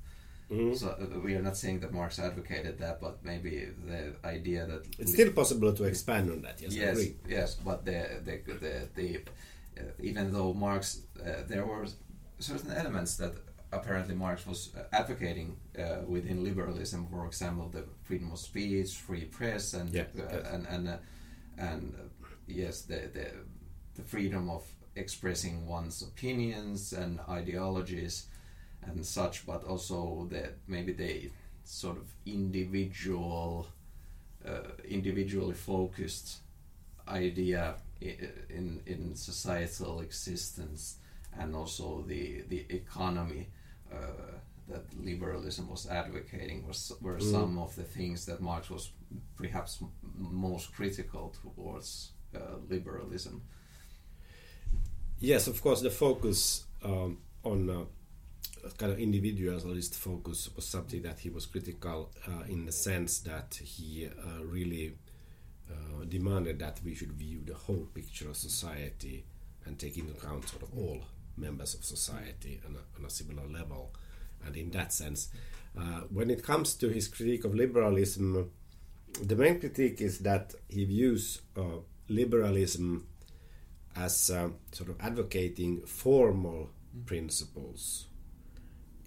[0.51, 0.75] Mm-hmm.
[0.75, 4.87] So uh, we are not saying that Marx advocated that, but maybe the idea that
[4.99, 6.61] it's still possible to expand on that.
[6.61, 7.55] Yes, yes, yes.
[7.55, 9.17] But the the the, the
[9.79, 11.87] uh, even though Marx, uh, there were
[12.39, 13.35] certain elements that
[13.73, 19.27] apparently Marx was uh, advocating uh, within liberalism, for example, the freedom of speech, free
[19.27, 20.47] press, and Yeah, uh, yes.
[20.53, 20.97] and and uh,
[21.59, 23.27] and uh, yes, the, the
[23.97, 24.63] the freedom of
[24.97, 28.27] expressing one's opinions and ideologies
[28.89, 31.31] and such, but also that maybe the
[31.65, 33.67] sort of individual,
[34.47, 36.39] uh, individually focused
[37.09, 40.97] idea in in societal existence
[41.41, 43.49] and also the the economy
[43.93, 43.97] uh,
[44.69, 47.31] that liberalism was advocating was were Mm.
[47.31, 48.93] some of the things that Marx was
[49.37, 53.43] perhaps m- most critical towards uh, liberalism.
[55.21, 57.85] Yes, of course, the focus um, on uh,
[58.77, 63.59] kind of individualist focus was something that he was critical uh, in the sense that
[63.63, 64.95] he uh, really
[65.71, 69.25] uh, demanded that we should view the whole picture of society
[69.65, 71.03] and take into account sort of all
[71.37, 73.93] members of society on a, on a similar level.
[74.45, 75.31] And in that sense,
[75.77, 78.51] uh, when it comes to his critique of liberalism,
[79.23, 83.07] the main critique is that he views uh, liberalism
[83.97, 86.71] as uh, sort of advocating formal
[87.07, 88.08] principles uh,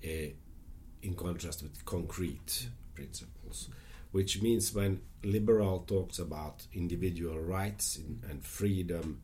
[0.04, 3.70] in contrast with concrete principles,
[4.12, 9.22] which means when liberal talks about individual rights in, and freedom,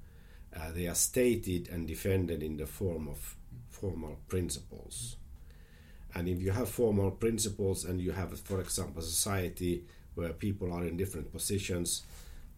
[0.55, 3.35] uh, they are stated and defended in the form of
[3.69, 5.17] formal principles.
[6.13, 9.83] And if you have formal principles and you have, for example, a society
[10.15, 12.03] where people are in different positions,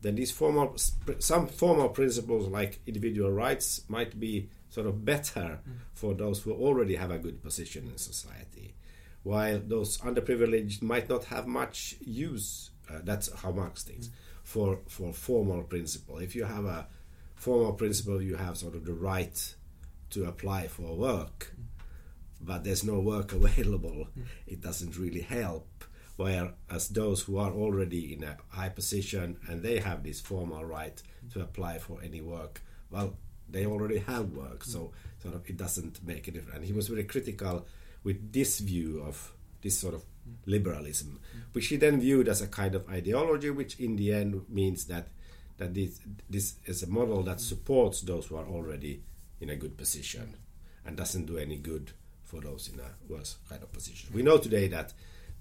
[0.01, 0.77] then these formal,
[1.19, 5.59] some formal principles like individual rights might be sort of better
[5.93, 8.75] for those who already have a good position in society,
[9.23, 12.71] while those underprivileged might not have much use.
[12.89, 14.09] Uh, that's how Marx thinks
[14.43, 16.17] for for formal principle.
[16.17, 16.87] If you have a
[17.35, 19.55] formal principle, you have sort of the right
[20.11, 21.53] to apply for work,
[22.41, 24.07] but there's no work available.
[24.47, 25.67] It doesn't really help.
[26.15, 31.01] Whereas those who are already in a high position and they have this formal right
[31.31, 32.61] to apply for any work,
[32.91, 33.15] well,
[33.51, 34.91] they already have work, so
[35.21, 36.57] sort of it doesn't make a difference.
[36.57, 37.65] And he was very critical
[38.03, 40.03] with this view of this sort of
[40.45, 41.19] liberalism,
[41.53, 45.07] which he then viewed as a kind of ideology, which in the end means that
[45.57, 49.03] that this this is a model that supports those who are already
[49.41, 50.35] in a good position
[50.85, 51.91] and doesn't do any good
[52.23, 54.09] for those in a worse kind of position.
[54.13, 54.93] We know today that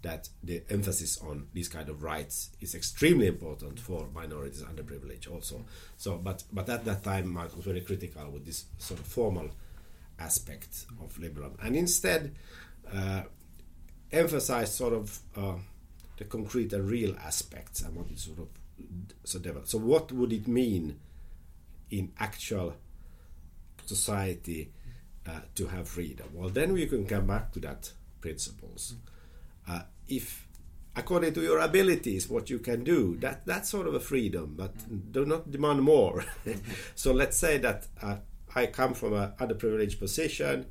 [0.03, 5.65] that the emphasis on these kind of rights is extremely important for minorities underprivileged also.
[5.97, 9.51] So, but but at that time, Marx was very critical with this sort of formal
[10.19, 12.35] aspect of liberalism, and instead
[12.93, 13.23] uh,
[14.13, 15.57] emphasized sort of uh,
[16.17, 18.49] the concrete and real aspects and what it sort of
[19.25, 19.41] so.
[19.65, 20.99] So, what would it mean
[21.91, 22.77] in actual
[23.85, 24.71] society
[25.27, 26.29] uh, to have freedom?
[26.35, 27.91] Well, then we can come back to that
[28.21, 28.95] principles.
[28.95, 29.11] Uh,
[30.09, 30.49] if
[30.97, 33.17] according to your abilities what you can do.
[33.21, 34.73] That that's sort of a freedom but
[35.13, 36.25] do not demand more.
[36.95, 38.17] So let's say that uh,
[38.55, 40.67] i come from an underprivileged position.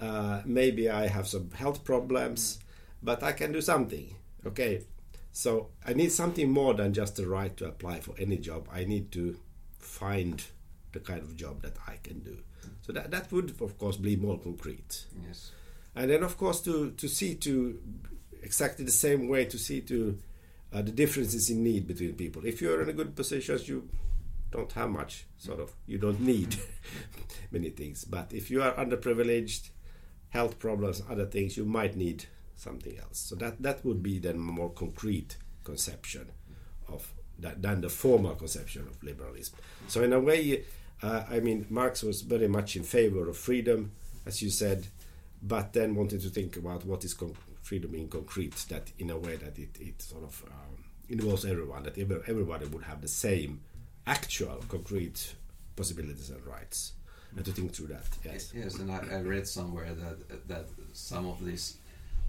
[0.00, 2.58] Uh, maybe i have some health problems
[3.02, 4.14] but i can do something
[4.46, 4.82] okay?
[5.32, 8.68] So i need something more than just the right to apply for any job.
[8.72, 9.38] I need to
[9.78, 10.42] find
[10.92, 12.38] the kind of job that i can do.
[12.82, 15.04] So that, that would of course be more concrete.
[15.26, 15.52] Yes.
[15.94, 17.52] and then of course to to see to
[18.42, 20.18] exactly the same way to see to
[20.72, 22.44] uh, the differences in need between people.
[22.44, 23.88] If you're in a good position you
[24.50, 25.72] don't have much sort of.
[25.86, 26.56] You don't need
[27.50, 28.04] many things.
[28.04, 29.70] But if you are underprivileged
[30.30, 32.24] health problems other things you might need
[32.56, 33.18] something else.
[33.18, 36.30] So that that would be then more concrete conception
[36.88, 39.56] of that than the formal conception of liberalism.
[39.88, 40.64] So in a way
[41.02, 43.92] uh, i mean marx was very much in favor of freedom
[44.26, 44.86] as you said
[45.42, 47.34] but then wanted to think about what is con-
[47.70, 51.84] freedom in concrete that in a way that it, it sort of um, involves everyone
[51.84, 53.60] that every, everybody would have the same
[54.08, 55.36] actual concrete
[55.76, 56.94] possibilities and rights.
[57.36, 58.08] And to think through that?
[58.24, 61.76] Yes Yes, and I, I read somewhere that that some of this,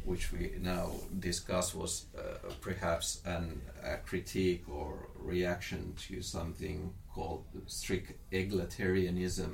[0.06, 2.22] which we now discuss, was uh,
[2.68, 9.52] perhaps an, a critique or reaction to something called strict egalitarianism,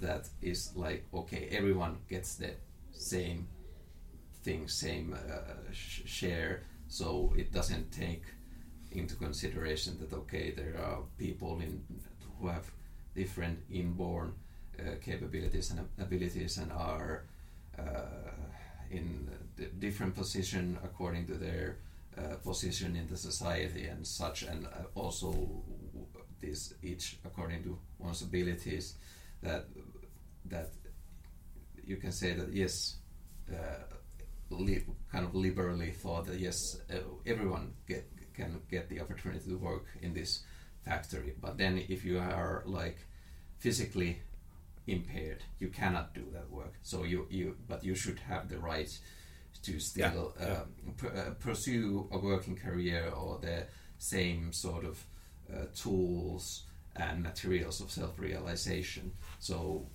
[0.00, 2.50] that is like okay, everyone gets the
[2.90, 3.46] same
[4.42, 8.24] thing, same uh, sh- share, so it doesn't take
[8.92, 11.82] into consideration that okay, there are people in
[12.40, 12.70] who have
[13.14, 14.32] different inborn
[14.78, 17.24] uh, capabilities and abilities and are
[17.78, 17.82] uh,
[18.90, 19.28] in
[19.78, 21.76] different position according to their
[22.18, 25.32] uh, position in the society and such, and uh, also
[26.40, 28.94] this each according to one's abilities.
[29.42, 29.66] That
[30.46, 30.70] that
[31.84, 32.96] you can say that yes,
[33.52, 33.84] uh,
[34.50, 36.96] li- kind of liberally thought that yes, uh,
[37.26, 40.42] everyone get, can get the opportunity to work in this
[40.84, 42.98] factory, but then if you are like
[43.58, 44.22] physically
[44.86, 46.74] impaired, you cannot do that work.
[46.82, 48.90] So you you but you should have the right
[49.62, 50.54] to still Yeah, yeah.
[50.62, 53.66] um, pr- uh, pursue a working career or the
[53.98, 55.04] same sort of
[55.52, 56.64] uh, tools
[56.96, 59.12] and materials of self-realization.
[59.38, 59.86] So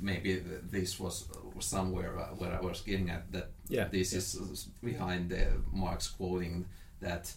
[0.00, 1.28] maybe this was
[1.60, 4.18] somewhere uh, where I was getting at that Yeah, this yeah.
[4.18, 6.66] is behind the Marx quoting
[7.00, 7.32] that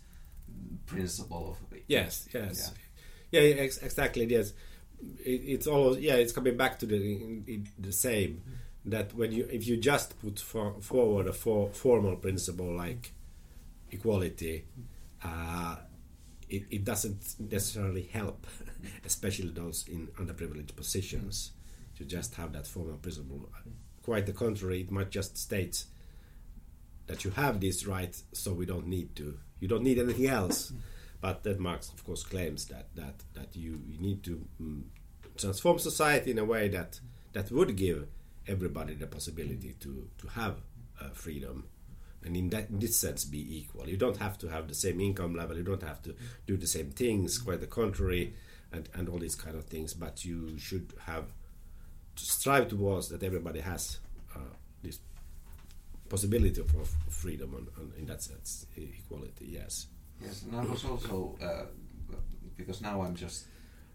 [0.85, 2.73] principle of Yes, yes,
[3.31, 4.25] yeah, yeah ex- exactly.
[4.25, 4.53] Yes,
[5.23, 6.15] it, it's always yeah.
[6.15, 8.41] It's coming back to the the same
[8.85, 13.13] that when you if you just put for, forward a for, formal principle like
[13.91, 14.65] equality,
[15.23, 15.77] uh,
[16.49, 18.45] it, it doesn't necessarily help,
[19.05, 21.51] especially those in underprivileged positions,
[21.97, 23.49] to just have that formal principle.
[24.03, 25.85] Quite the contrary, it might just state
[27.07, 29.37] that you have this right, so we don't need to.
[29.59, 30.73] You don't need anything else.
[31.21, 34.83] But that Marx, of course, claims that that that you, you need to mm,
[35.37, 36.99] transform society in a way that
[37.33, 38.07] that would give
[38.47, 40.57] everybody the possibility to to have
[41.01, 41.65] uh, freedom,
[42.23, 43.89] and in that in this sense be equal.
[43.89, 45.57] You don't have to have the same income level.
[45.57, 46.15] You don't have to
[46.45, 47.37] do the same things.
[47.39, 48.35] Quite the contrary,
[48.71, 49.93] and and all these kind of things.
[49.93, 51.33] But you should have
[52.19, 53.99] strive towards that everybody has
[54.35, 54.39] uh,
[54.83, 54.99] this
[56.09, 59.87] possibility of, of freedom and, and in that sense equality yes
[60.21, 61.65] Yes, and I was also uh,
[62.55, 63.47] because now I'm just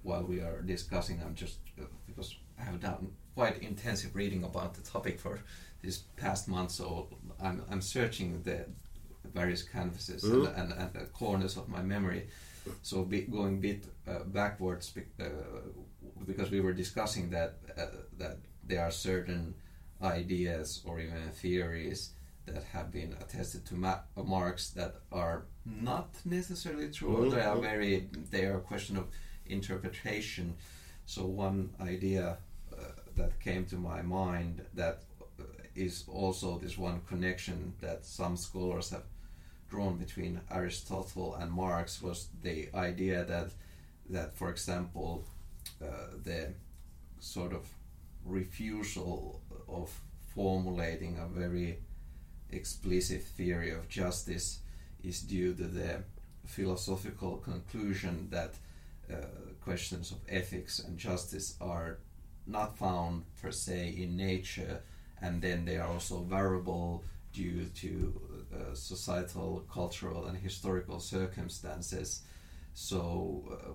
[0.03, 4.75] while we are discussing, I'm just uh, because I have done quite intensive reading about
[4.75, 5.41] the topic for
[5.83, 7.09] this past month, so
[7.43, 8.67] I'm I'm searching the
[9.35, 10.47] various canvases Mhm.
[10.47, 12.29] and, and, and the corners of my memory.
[12.83, 15.25] So be, going a bit uh, backwards be, uh,
[16.27, 17.87] because we were discussing that uh,
[18.19, 19.55] that there are certain
[20.03, 22.11] ideas or even theories
[22.47, 27.17] that have been attested to Ma- Marx that are not necessarily true.
[27.27, 28.09] or They are very.
[28.31, 29.07] They are a question of
[29.47, 30.55] interpretation.
[31.07, 32.39] So one idea
[32.73, 32.77] uh,
[33.17, 35.03] that came to my mind that
[35.41, 39.03] uh, also this one connection that some scholars have
[39.69, 43.51] drawn between Aristotle and Marx was the idea that
[44.09, 45.40] that, for example, uh,
[46.25, 46.53] the
[47.19, 47.67] sort of
[48.25, 49.91] refusal of
[50.35, 51.79] formulating a very
[52.51, 54.61] explicit theory of justice
[55.03, 56.03] is due to the
[56.47, 58.55] philosophical conclusion that
[59.13, 59.17] uh,
[59.63, 61.99] questions of ethics and justice are
[62.47, 64.81] not found per se in nature,
[65.23, 68.21] and then they are also variable due to
[68.53, 72.23] uh, societal, cultural, and historical circumstances.
[72.75, 73.73] So, uh,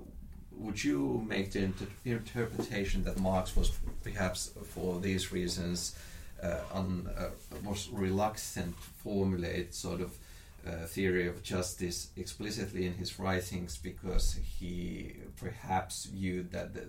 [0.57, 3.71] would you make the inter- interpretation that Marx was
[4.03, 5.95] perhaps for these reasons
[6.43, 7.29] uh, uh,
[7.91, 10.17] reluctant to formulate sort of
[10.67, 16.85] uh, theory of justice explicitly in his writings because he perhaps viewed that the,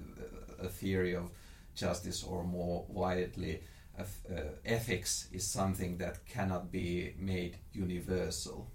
[0.61, 1.31] a theory of
[1.75, 3.61] justice or more widely
[3.99, 8.67] of, uh, ethics is something that cannot be made universal.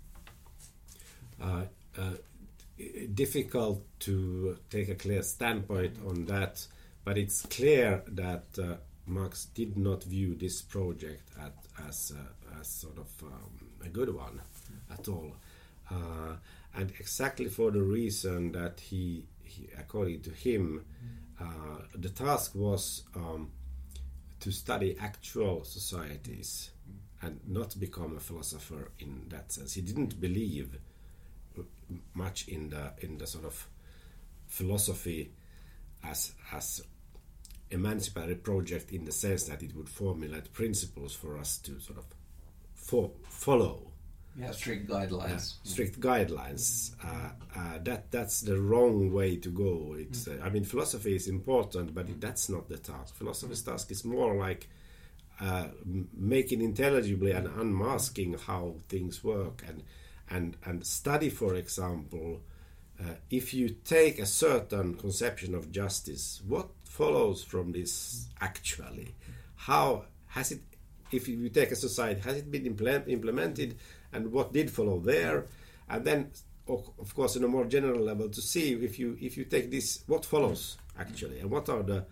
[3.13, 6.65] Difficult to take a clear standpoint on that
[7.03, 8.75] but it's clear that uh,
[9.07, 11.53] Marx did not view this project at,
[11.88, 14.41] as, uh, as sort of um, a good one
[14.91, 15.36] at all
[15.89, 16.36] uh,
[16.75, 20.86] and exactly for the reason that he, he according to him
[21.39, 21.43] uh,
[21.95, 23.51] the task was um,
[24.39, 26.71] to study actual societies
[27.21, 29.73] and not become a philosopher in that sense.
[29.73, 30.77] He didn't believe
[32.14, 33.68] much in the in the sort of
[34.48, 35.32] philosophy
[36.04, 36.82] as as
[37.70, 42.06] emancipatory project in the sense that it would formulate principles for us to sort of
[42.76, 43.88] fo- follow
[44.38, 45.56] Yeah, strict guidelines.
[45.64, 46.92] strict guidelines.
[47.04, 49.96] Uh, uh, that that's the wrong way to go.
[49.98, 53.16] It's uh, I mean philosophy is important, but that's not the task.
[53.16, 54.68] Philosophy's task is more like
[55.39, 55.68] uh,
[56.14, 59.84] making intelligibly and unmasking how things work and
[60.32, 62.41] and and study, for example.
[62.99, 69.15] Uh, if you take a certain conception of justice, what follows from this actually?
[69.55, 70.61] How has it
[71.11, 73.77] if you take a society, has it been imple- implemented,
[74.13, 75.45] and what did follow there,
[75.89, 76.32] and then,
[76.67, 79.71] of of course, on a more general level, to see if you if you take
[79.71, 82.05] this, what follows actually, and what are the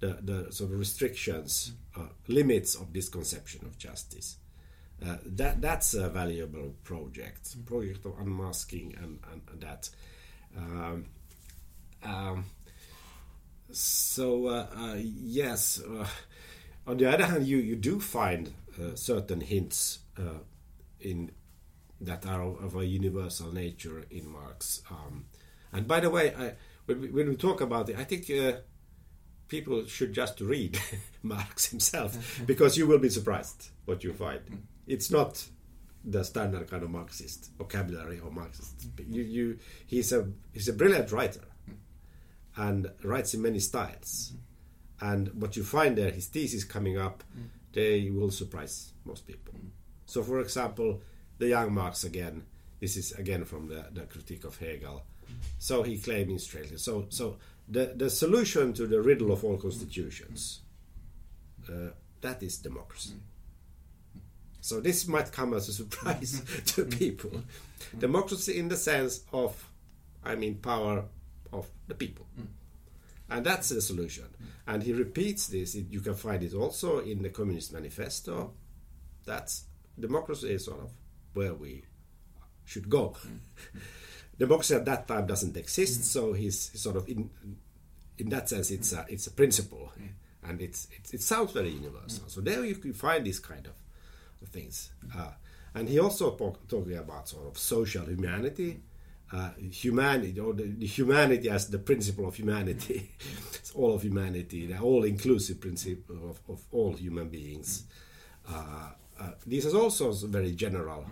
[0.00, 4.36] the, the sort of restrictions, uh, limits of this conception of justice.
[5.04, 9.90] Uh, that that's a valuable project, project of unmasking and, and, and that.
[10.56, 11.06] Um,
[12.04, 12.44] um,
[13.70, 16.06] so uh, uh, yes, uh,
[16.86, 20.40] on the other hand, you, you do find uh, certain hints uh,
[21.00, 21.30] in
[22.00, 24.82] that are of, of a universal nature in Marx.
[24.90, 25.26] Um,
[25.72, 26.52] and by the way, I,
[26.86, 28.58] when, we, when we talk about it, I think uh,
[29.48, 30.78] people should just read
[31.22, 34.66] Marx himself because you will be surprised what you find.
[34.86, 35.44] It's not
[36.04, 38.86] the standard kind of Marxist vocabulary or Marxist.
[39.08, 41.44] You, you, he's a he's a brilliant writer,
[42.56, 44.32] and writes in many styles.
[45.00, 47.24] And what you find there, his thesis coming up,
[47.72, 49.54] they will surprise most people.
[50.06, 51.02] So, for example,
[51.38, 52.44] the young Marx again.
[52.80, 55.04] This is again from the, the critique of Hegel.
[55.58, 56.78] So he claims straight.
[56.78, 60.60] So, so the the solution to the riddle of all constitutions,
[61.68, 63.14] uh, that is democracy.
[64.62, 66.64] So this might come as a surprise mm-hmm.
[66.64, 66.98] to mm-hmm.
[66.98, 67.30] people.
[67.30, 67.98] Mm-hmm.
[67.98, 69.68] Democracy in the sense of,
[70.24, 71.04] I mean, power
[71.52, 72.26] of the people.
[72.40, 72.46] Mm.
[73.28, 74.24] And that's the solution.
[74.24, 74.46] Mm.
[74.68, 75.74] And he repeats this.
[75.74, 78.52] You can find it also in the Communist Manifesto.
[79.24, 79.64] That's
[79.98, 80.92] democracy is sort of
[81.34, 81.84] where we
[82.64, 83.16] should go.
[83.26, 83.80] Mm.
[84.38, 87.30] democracy at that time doesn't exist, so he's sort of in
[88.18, 89.92] in that sense it's a it's a principle,
[90.44, 92.24] and it's, it's it sounds very universal.
[92.28, 93.72] So there you can find this kind of
[94.48, 94.92] things.
[95.16, 95.30] Uh,
[95.74, 96.30] and he also
[96.68, 98.80] talking about sort of social humanity,
[99.32, 103.10] uh, humanity or the, the humanity as the principle of humanity.
[103.54, 107.84] it's all of humanity, the all-inclusive principle of, of all human beings.
[108.48, 111.06] Uh, uh, these are also very general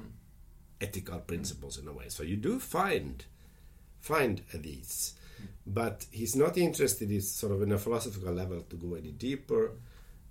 [0.81, 2.09] ethical principles in a way.
[2.09, 3.25] So you do find
[4.01, 5.15] find these,
[5.67, 9.73] but he's not interested in sort of in a philosophical level to go any deeper,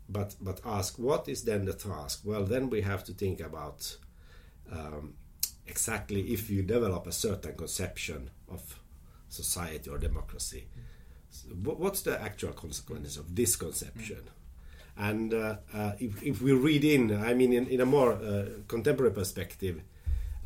[0.09, 2.21] but but ask what is then the task?
[2.25, 3.97] Well, then we have to think about
[4.71, 5.13] um,
[5.67, 8.79] exactly if you develop a certain conception of
[9.29, 10.67] society or democracy,
[11.29, 14.23] so what's the actual consequences of this conception?
[14.97, 18.45] And uh, uh, if, if we read in, I mean, in, in a more uh,
[18.67, 19.81] contemporary perspective,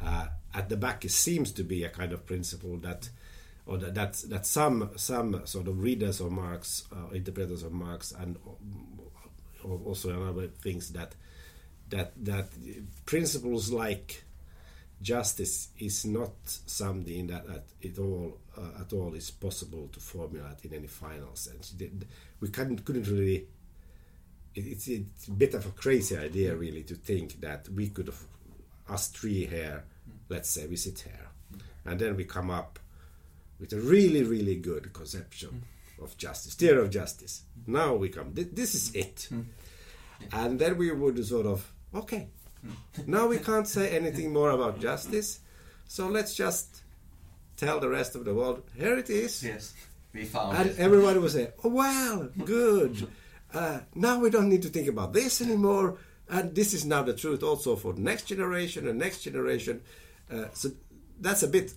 [0.03, 3.09] uh, at the back it seems to be a kind of principle that,
[3.66, 8.38] or that that, some some sort of readers of Marx, uh, interpreters of Marx, and
[9.64, 11.16] also another things that
[11.89, 12.47] that that
[13.05, 14.24] principles like
[15.01, 20.64] justice is not something that at it all uh, at all is possible to formulate
[20.64, 21.74] in any final sense.
[22.39, 23.47] We couldn't couldn't really.
[24.55, 28.14] It, it's, it's a bit of a crazy idea, really, to think that we could,
[28.88, 29.84] us three here,
[30.30, 31.28] let's say we sit here,
[31.86, 32.78] and then we come up
[33.59, 35.64] with a really, really good conception
[36.04, 37.43] of justice, theory of justice.
[37.68, 38.32] Now we come.
[38.34, 39.30] This is it,
[40.32, 42.28] and then we would sort of okay.
[43.08, 45.39] Now we can't say anything more about justice,
[45.88, 46.82] so let's just
[47.58, 49.43] tell the rest of the world here it is.
[49.43, 49.74] Yes,
[50.14, 50.80] we found And it.
[50.80, 53.08] everybody will say, "Oh well, good.
[53.54, 55.97] Uh, now we don't need to think about this anymore."
[56.30, 59.82] And this is now the truth also for the next generation and next generation.
[60.32, 60.70] Uh, so
[61.20, 61.74] that's a bit.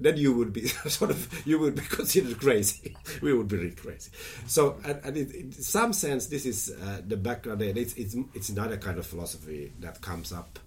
[0.00, 0.66] Then you would be
[0.98, 2.96] sort of you would be considered crazy.
[3.22, 4.10] we would be really crazy.
[4.46, 7.62] So, and, and it, in some sense, this is uh, the background.
[7.62, 10.58] And it's it's it's another kind of philosophy that comes up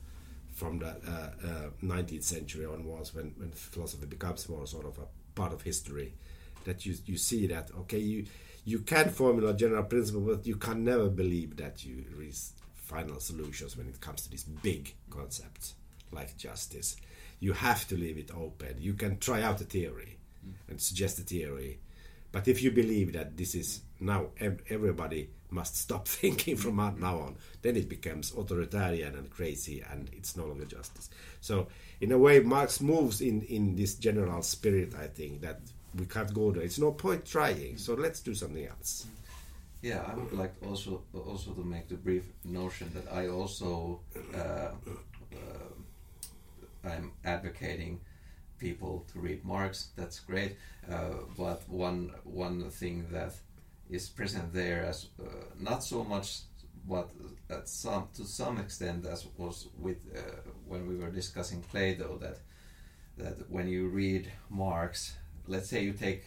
[0.53, 5.07] from the uh, uh, 19th century onwards, when, when philosophy becomes more sort of a
[5.33, 6.13] part of history,
[6.65, 8.25] that you you see that okay, you
[8.65, 12.37] you can formulate general principle, but you can never believe that you reach
[12.75, 15.75] final solutions when it comes to these big concepts
[16.11, 16.97] like justice.
[17.41, 18.77] You have to leave it open.
[18.79, 20.17] You can try out a theory
[20.69, 21.79] and suggest a theory,
[22.31, 24.27] but if you believe that this is now
[24.69, 30.37] everybody must stop thinking from now on, then it becomes authoritarian and crazy, and it's
[30.37, 31.09] no longer justice.
[31.41, 31.67] So,
[31.99, 34.95] in a way, Marx moves in in this general spirit.
[34.95, 35.59] I think that
[35.97, 36.63] we can't go there.
[36.63, 37.77] It's no point trying.
[37.77, 39.07] So let's do something else.
[39.81, 43.99] Yeah, I would like also also to make the brief notion that I also
[44.33, 45.70] uh, uh,
[46.83, 47.99] I'm advocating
[48.59, 49.89] people to read Marx.
[49.95, 50.57] That's great,
[50.89, 53.33] uh, but one one thing that
[53.89, 55.25] is present there as uh,
[55.59, 56.41] not so much,
[56.87, 57.09] but
[57.49, 60.21] at some to some extent as was with uh,
[60.67, 62.37] when we were discussing Plato that
[63.17, 65.15] that when you read Marx,
[65.47, 66.23] let's say you take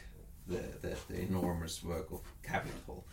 [0.46, 3.04] the, the, the enormous work of Capital,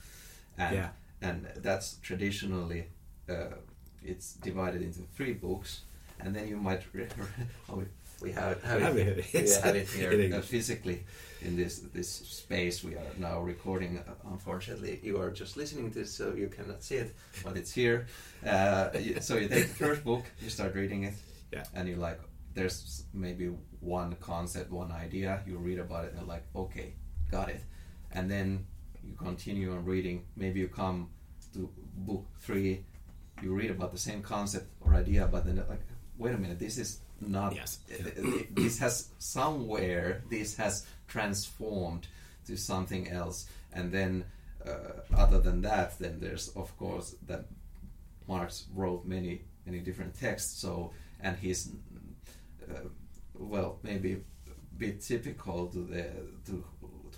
[0.58, 0.89] and Yeah.
[1.22, 2.88] and that's traditionally
[3.30, 3.56] uh,
[4.04, 5.82] it's divided into three books,
[6.24, 7.07] and then you might re-
[7.69, 7.86] oh, we,
[8.22, 11.03] we have, have, Have it, it, we have it here uh, physically
[11.41, 13.97] in this this space we are now recording.
[13.97, 17.74] Uh, unfortunately, you are just listening to this, so you cannot see it, but it's
[17.74, 18.05] here.
[18.45, 18.89] Uh,
[19.22, 21.13] so you take the first book, you start reading it,
[21.51, 21.63] Yeah.
[21.74, 22.19] and you're like
[22.53, 23.49] there's maybe
[23.80, 25.41] one concept, one idea.
[25.47, 26.93] You read about it and like, okay,
[27.32, 27.61] got it,
[28.11, 28.65] and then
[29.03, 30.26] you continue on reading.
[30.36, 31.09] Maybe you come
[31.53, 32.86] to book three,
[33.41, 35.82] you read about the same concept or idea, but then like,
[36.22, 37.55] wait a minute, this is not.
[37.55, 37.80] Yes.
[38.51, 42.07] This has somewhere this has transformed
[42.47, 44.26] to something else, and then
[44.65, 47.45] uh, other than that, then there's of course that
[48.28, 50.59] Marx wrote many many different texts.
[50.61, 51.72] So and he's
[52.69, 52.88] uh,
[53.34, 56.05] well maybe a bit typical to the
[56.45, 56.63] to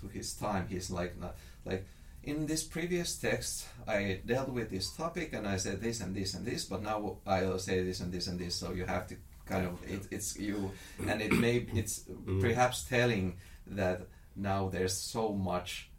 [0.00, 0.66] to his time.
[0.68, 1.86] He's like not, like
[2.26, 6.34] in this previous text I dealt with this topic and I said this and this
[6.34, 8.54] and this, but now I'll say this and this and this.
[8.54, 9.16] So you have to
[9.46, 10.70] kind of it, it's you
[11.08, 12.04] and it may it's
[12.40, 14.06] perhaps telling that
[14.36, 15.90] now there's so much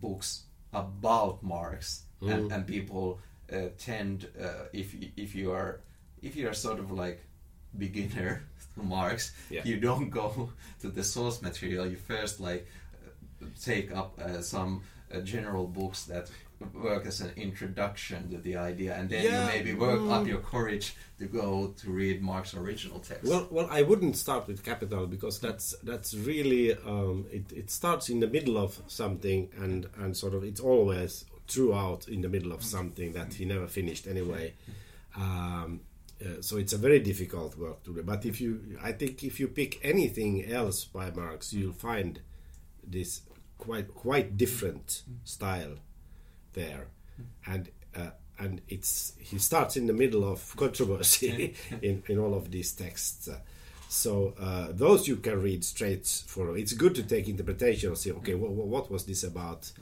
[0.00, 3.18] books about Marx and, and people
[3.52, 5.80] uh, tend uh, if if you are
[6.22, 7.24] if you are sort of like
[7.78, 8.42] beginner
[8.74, 9.62] to Marx Yeah.
[9.64, 10.50] you don't go
[10.80, 12.66] to the source material you first like
[13.62, 16.30] take up uh, some uh, general books that
[16.74, 20.28] work as an introduction to the idea and then Yeah, you maybe work up mm.
[20.28, 24.62] your courage to go to read Marx's original text Well, well, I wouldn't start with
[24.62, 27.50] capital because that's that's really um, it.
[27.52, 32.20] It starts in the middle of something, and and sort of it's always throughout in
[32.20, 34.54] the middle of something that he never finished anyway.
[35.16, 35.80] Um,
[36.22, 38.02] uh, so it's a very difficult work to do.
[38.02, 42.20] But if you, I think, if you pick anything else by Marx, you'll find
[42.86, 43.22] this
[43.60, 45.76] quite quite different style
[46.54, 46.88] there,
[47.46, 52.50] and uh, and it's he starts in the middle of controversy in, in all of
[52.50, 53.28] these texts.
[53.88, 56.56] So uh, those you can read straight for.
[56.56, 59.72] It's good to take interpretation and see, okay, what, what was this about?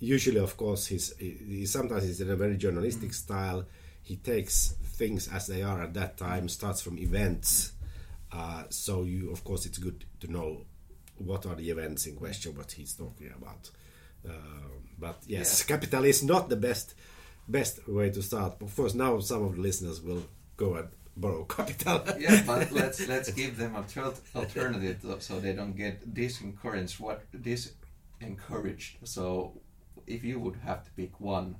[0.00, 3.64] Usually, of course, he's he, he sometimes he's in a very journalistic style.
[4.02, 7.72] He takes things as they are at that time, starts from events.
[8.32, 10.62] Uh, so you, of course, it's good to know
[11.18, 13.70] what are the events in question, what he's talking about.
[14.28, 14.32] Uh,
[14.98, 15.76] but yes, Yeah.
[15.76, 16.94] capital is not the best
[17.48, 18.60] best way to start.
[18.62, 20.24] Of course, now some of the listeners will
[20.56, 22.02] go and borrow capital.
[22.18, 27.00] yeah, but let's let's give them a ter- alternative so they don't get disencouraged.
[27.00, 27.22] What
[28.20, 28.96] disencouraged?
[29.04, 29.60] So,
[30.06, 31.56] if you would have to pick one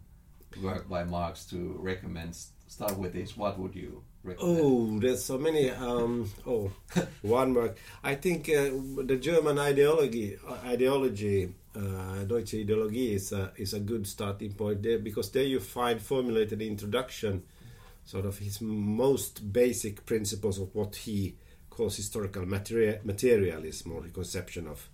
[0.63, 2.37] work by Marx to recommend,
[2.67, 3.37] start with this.
[3.37, 4.61] What would you recommend?
[4.61, 5.71] Oh, there's so many.
[5.71, 6.71] Um, oh,
[7.23, 7.77] one work.
[8.03, 8.71] I think uh,
[9.05, 14.83] the German ideology, uh, ideology, uh, Deutsche Ideologie is a, is a good starting point
[14.83, 17.45] there because there you find formulated introduction,
[18.05, 21.37] sort of his most basic principles of what he
[21.71, 24.89] calls historical materia- materialism or the conception of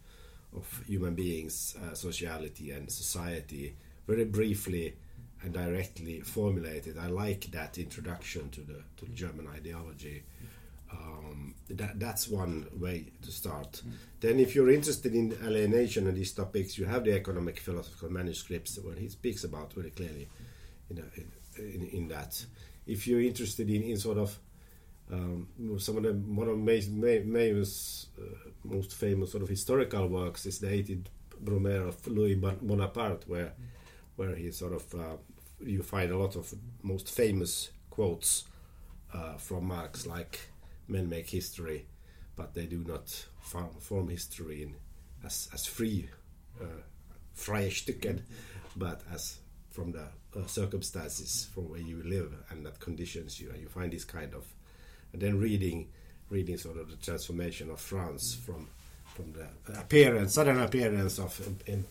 [0.57, 3.75] of human beings, uh, sociality, and society.
[4.07, 4.95] Very briefly
[5.45, 6.97] and directly formulated.
[6.99, 10.25] I like that introduction to the to the German ideology.
[10.93, 13.83] Um, that that's one way to start.
[14.21, 18.79] Then, if you're interested in alienation and these topics, you have the economic philosophical manuscripts
[18.83, 20.29] where he speaks about very clearly
[20.91, 22.47] in, a, in, in that.
[22.87, 24.39] If you're interested in, in sort of
[25.11, 30.07] um, some of the one of May's, May, May's uh, most famous sort of historical
[30.07, 31.09] works is the Eighteenth
[31.43, 33.53] Brumaire of Louis Bonaparte, where
[34.17, 35.17] where he sort of uh,
[35.65, 36.53] you find a lot of
[36.83, 38.45] most famous quotes
[39.13, 40.41] uh, from Marx, like
[40.89, 41.87] "Men make history,
[42.37, 44.75] but they do not form, form history in
[45.25, 46.09] as as free,
[46.61, 46.83] uh,
[47.33, 48.23] freie Stücken,
[48.77, 49.39] but as
[49.71, 50.07] from the
[50.37, 54.35] uh, circumstances from where you live and that conditions you, and you find this kind
[54.35, 54.45] of
[55.13, 55.89] and then reading
[56.31, 58.69] reading sort of the transformation of France from
[59.15, 61.85] from the appearance sudden appearance of em- em-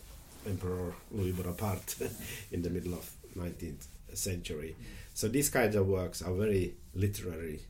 [0.46, 1.96] Emperor Louis Bonaparte
[2.52, 4.76] in the middle of 19th century.
[5.14, 7.62] So these kinds of works are very literary,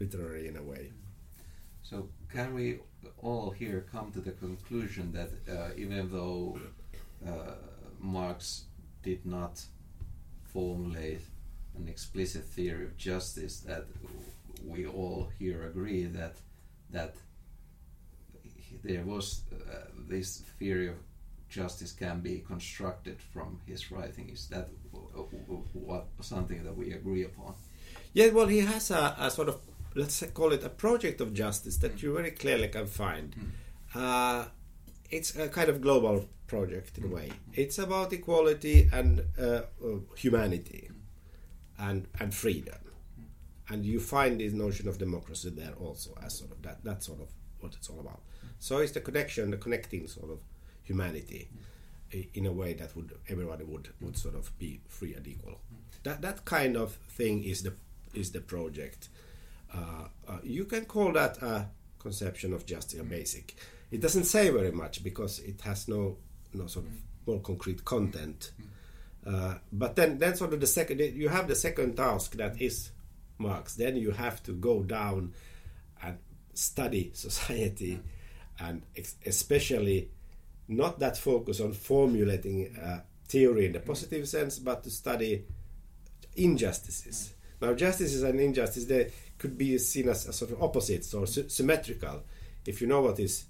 [0.00, 0.92] literary in a way.
[1.82, 2.80] So, can we
[3.22, 6.58] all here come to the conclusion that uh, even though
[7.26, 7.54] uh,
[7.98, 8.64] Marx
[9.02, 9.62] did not
[10.52, 11.22] formulate
[11.76, 13.86] an explicit theory of justice, that
[14.66, 16.36] we all here agree that
[16.90, 17.14] that
[18.84, 19.76] there was uh,
[20.08, 20.96] this theory of
[21.48, 24.28] justice can be constructed from his writing.
[24.28, 24.68] Is that
[25.72, 27.54] what something that we agree upon?
[28.12, 29.56] Yeah, well, he has a, a sort of
[29.94, 33.34] let's call it a project of justice that you very clearly can find.
[33.94, 34.46] Uh,
[35.10, 37.30] it's a kind of global project in a way.
[37.54, 39.62] It's about equality and uh, uh,
[40.16, 40.90] humanity,
[41.78, 42.78] and and freedom,
[43.68, 46.84] and you find this notion of democracy there also as sort of that.
[46.84, 47.28] That's sort of
[47.60, 48.20] what it's all about.
[48.58, 50.38] So it's the connection, the connecting sort of
[50.82, 51.77] humanity i-
[52.10, 55.60] in a way that would everybody would would sort of be free and equal.
[56.02, 57.74] That that kind of thing is the
[58.14, 59.08] is the project.
[59.74, 63.56] Uh, uh, you can call that a conception of justice, a basic.
[63.90, 66.16] It doesn't say very much because it has no
[66.54, 66.92] no sort of
[67.26, 68.52] more concrete content.
[69.26, 72.90] Uh, but then, then sort of the second, you have the second task that is
[73.36, 73.74] Marx.
[73.74, 75.34] Then you have to go down
[76.02, 76.18] and
[76.54, 78.00] study society,
[78.58, 78.82] and
[79.26, 80.10] especially
[80.68, 85.44] not that focus on formulating a theory in the positive sense, but to study
[86.36, 87.32] injustices.
[87.60, 91.48] Now, justices and injustice they could be seen as, as sort of opposites or sy-
[91.48, 92.22] symmetrical.
[92.66, 93.46] If you know what is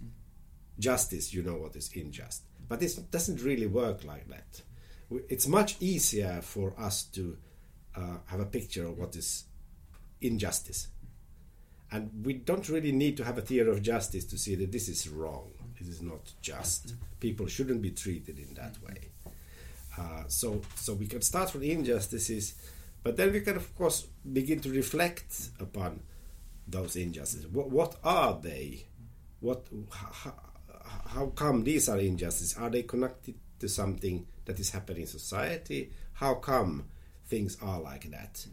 [0.78, 2.42] justice, you know what is unjust.
[2.68, 4.62] But it doesn't really work like that.
[5.28, 7.36] It's much easier for us to
[7.96, 9.44] uh, have a picture of what is
[10.20, 10.88] injustice.
[11.90, 14.88] And we don't really need to have a theory of justice to see that this
[14.88, 15.50] is wrong.
[15.80, 16.94] This is not just.
[17.20, 19.10] People shouldn't be treated in that way.
[19.98, 22.54] Uh, so, so we can start from injustices,
[23.02, 26.00] but then we can, of course, begin to reflect upon
[26.66, 27.46] those injustices.
[27.48, 28.86] What, what are they?
[29.40, 30.34] What, how,
[31.06, 32.56] how come these are injustices?
[32.56, 35.92] Are they connected to something that is happening in society?
[36.14, 36.84] How come
[37.26, 38.46] things are like that?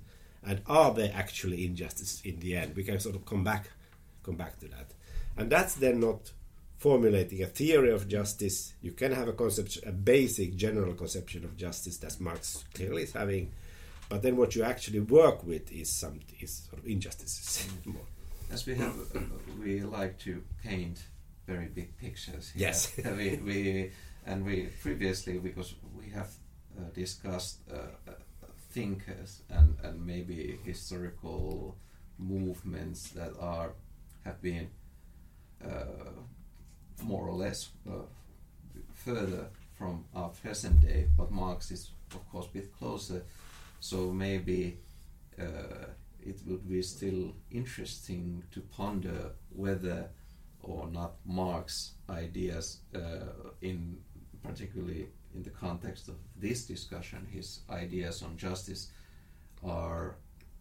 [0.43, 2.75] And are they actually injustices in the end?
[2.75, 3.69] We can sort of come back,
[4.23, 4.91] come back to that.
[5.37, 6.31] And that's then not
[6.77, 8.73] formulating a theory of justice.
[8.81, 13.13] You can have a concept, a basic general conception of justice that Marx clearly is
[13.13, 13.51] having,
[14.09, 17.67] but then what you actually work with is some is sort of injustices.
[17.85, 18.01] more.
[18.51, 18.93] As we have,
[19.59, 21.03] we like to paint
[21.47, 22.51] very big pictures.
[22.51, 22.67] here.
[22.67, 22.93] Yes.
[23.17, 23.91] we, we
[24.25, 26.31] and we previously because we have
[26.77, 28.13] uh, discussed uh, uh,
[28.71, 31.77] thinkers and and maybe historical
[32.17, 33.73] movements that are
[34.23, 34.69] have been
[35.63, 36.11] uh,
[37.03, 38.05] more or less uh,
[38.93, 43.23] further from our present day, but Marx is of course a bit closer.
[43.79, 44.77] So maybe
[45.39, 45.87] uh,
[46.25, 50.09] it would be still interesting to ponder whether
[50.63, 53.97] or not Marx ideas, uh, in
[54.43, 58.91] particularly in the context of this discussion, his ideas on justice
[59.63, 60.15] are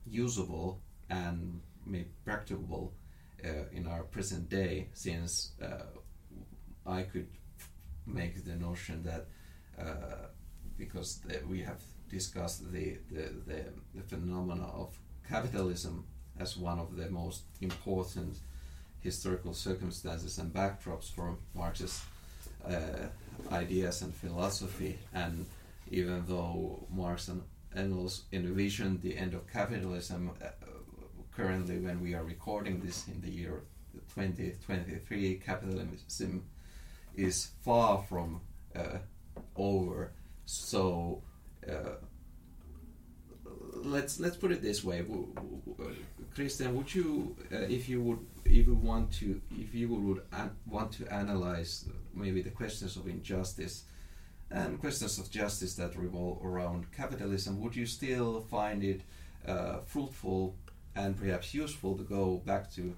[0.07, 2.93] usable and maybe practicable
[3.45, 5.85] uh, in our present day, since uh,
[6.87, 7.28] I could
[8.07, 9.26] make the notion that
[9.78, 10.28] uh,
[10.76, 13.64] because the, we have discussed the, the, the,
[13.95, 14.97] the phenomena of
[15.28, 16.05] capitalism
[16.39, 18.37] as one of the most important
[19.01, 22.03] historical circumstances and backdrops for Marx's
[22.66, 23.07] uh,
[23.53, 24.99] ideas and philosophy.
[25.12, 25.47] And
[25.91, 27.43] even though Marx and
[27.76, 30.49] Engels envisioned the end of capitalism, uh,
[31.37, 33.62] currently when we are recording this in the year
[34.14, 36.43] 2023, capitalism
[37.16, 38.40] is far from
[38.74, 38.98] uh,
[39.56, 40.12] over.
[40.46, 41.22] So
[41.68, 41.96] uh,
[43.72, 45.28] let's let's put it this way, w-
[46.36, 46.72] Kristian.
[46.74, 50.92] Would you, uh, if you would, if you want to, if you would an- want
[50.92, 53.84] to analyze maybe the questions of injustice
[54.50, 59.00] and questions of justice that revolve around capitalism, would you still find it
[59.46, 60.54] uh, fruitful
[60.94, 62.94] and perhaps useful to go back to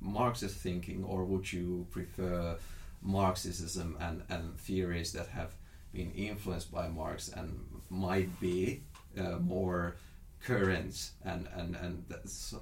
[0.00, 2.56] Marxist thinking, or would you prefer
[3.02, 5.54] Marxism and, and theories that have
[5.92, 8.82] been influenced by Marx and might be
[9.18, 9.96] uh, more
[10.42, 12.54] current and and and that's,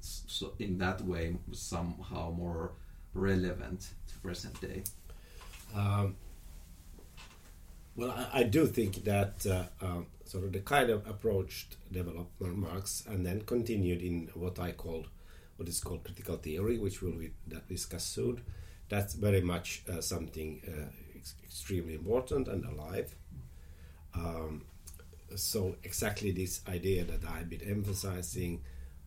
[0.00, 2.72] so in that way somehow more
[3.14, 4.82] relevant to present day.
[5.74, 6.16] Um,
[7.96, 12.38] well, I, I do think that uh, um, sort of the kind of approach developed
[12.38, 15.08] by Marx and then continued in what I called
[15.56, 17.20] what is called critical theory, which we'll
[17.68, 18.42] discuss soon.
[18.88, 23.14] That's very much uh, something uh, ex- extremely important and alive.
[24.14, 24.64] Um,
[25.36, 28.62] so exactly this idea that I've been emphasizing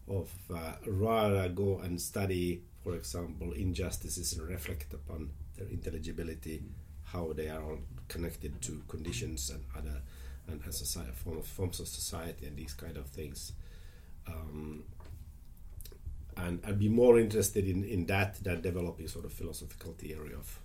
[0.08, 6.62] of uh, rather go and study, for example, injustices and reflect upon their intelligibility,
[7.06, 10.02] how they are all connected to conditions and other
[10.48, 13.54] and, society, form forms of society and these kind of things.
[14.28, 14.84] Um,
[16.38, 20.60] and I'd be more interested in, in that than developing sort of philosophical theory of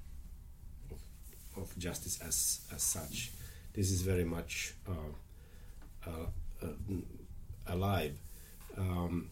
[0.91, 3.33] of, of justice as as such.
[3.73, 6.27] This is very much uh, uh,
[6.63, 6.67] uh,
[7.67, 8.19] alive.
[8.77, 9.31] Um,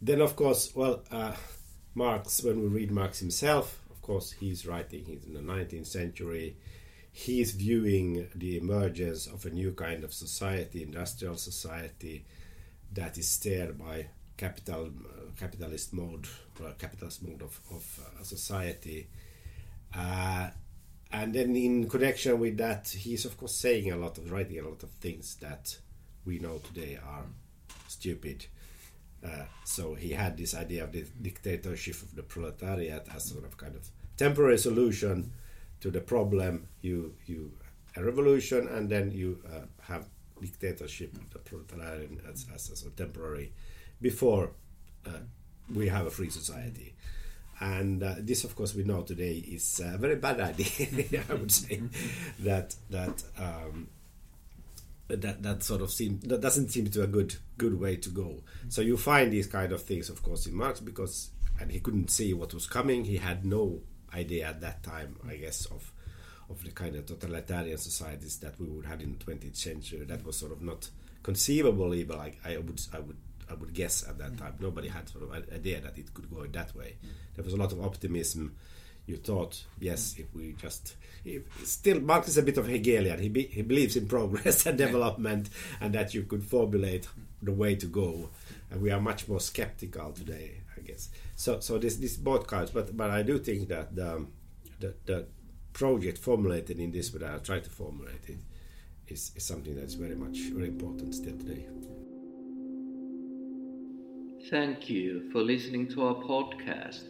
[0.00, 1.34] then, of course, well, uh,
[1.94, 2.42] Marx.
[2.42, 5.04] When we read Marx himself, of course, he's writing.
[5.04, 6.56] He's in the 19th century.
[7.12, 12.24] He's viewing the emergence of a new kind of society, industrial society,
[12.94, 14.06] that is steered by
[14.38, 16.26] capital, uh, capitalist mode
[16.60, 19.08] or a capitalist mode of, of uh, society.
[19.94, 20.50] Uh,
[21.12, 24.62] and then in connection with that, he's of course saying a lot of writing a
[24.62, 25.76] lot of things that
[26.24, 27.24] we know today are
[27.88, 28.46] stupid.
[29.24, 33.56] Uh, so he had this idea of the dictatorship of the proletariat as sort of
[33.56, 35.32] kind of temporary solution
[35.80, 36.66] to the problem.
[36.80, 37.52] You you
[37.96, 40.06] a revolution, and then you uh, have
[40.40, 43.52] dictatorship, of the proletariat as, as, as a temporary,
[44.00, 44.52] before
[45.74, 46.94] we have a free society.
[47.60, 51.22] And uh, this, of course, we know today is a very bad idea.
[51.30, 51.80] I would say
[52.40, 53.88] that that um,
[55.08, 58.42] that that sort of seem that doesn't seem to a good good way to go.
[58.68, 61.30] So you find these kind of things, of course, in Marx because
[61.60, 63.04] and he couldn't see what was coming.
[63.04, 63.80] He had no
[64.12, 65.92] idea at that time, I guess, of
[66.50, 70.04] of the kind of totalitarian societies that we would have in the 20th century.
[70.04, 70.90] That was sort of not
[71.22, 73.16] conceivable, even like I would I would
[73.52, 74.54] I would guess at that time.
[74.60, 76.96] Nobody had sort of an idea that it could go that way.
[77.34, 78.56] There was a lot of optimism.
[79.04, 83.18] You thought, yes, if we just if, still Marx is a bit of Hegelian.
[83.18, 85.50] He be, he believes in progress and development,
[85.80, 87.08] and that you could formulate
[87.42, 88.30] the way to go.
[88.70, 91.10] And we are much more skeptical today, I guess.
[91.34, 94.26] So so this this both kinds, but but I do think that the
[94.78, 95.26] the, the
[95.72, 98.38] project formulated in this way that I try to formulate it
[99.08, 101.66] is, is something that's very much very important still today.
[104.50, 107.04] Thank you for listening to our podcast.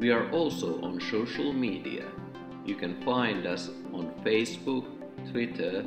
[0.00, 2.08] We are also on social media.
[2.66, 4.86] You can find us on Facebook,
[5.30, 5.84] Twitter,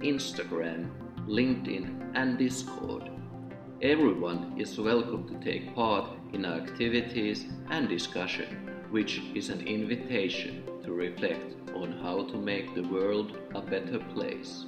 [0.00, 0.88] Instagram,
[1.30, 3.08] LinkedIn, and Discord.
[3.82, 10.64] Everyone is welcome to take part in our activities and discussion, which is an invitation
[10.82, 14.64] to reflect on how to make the world a better place.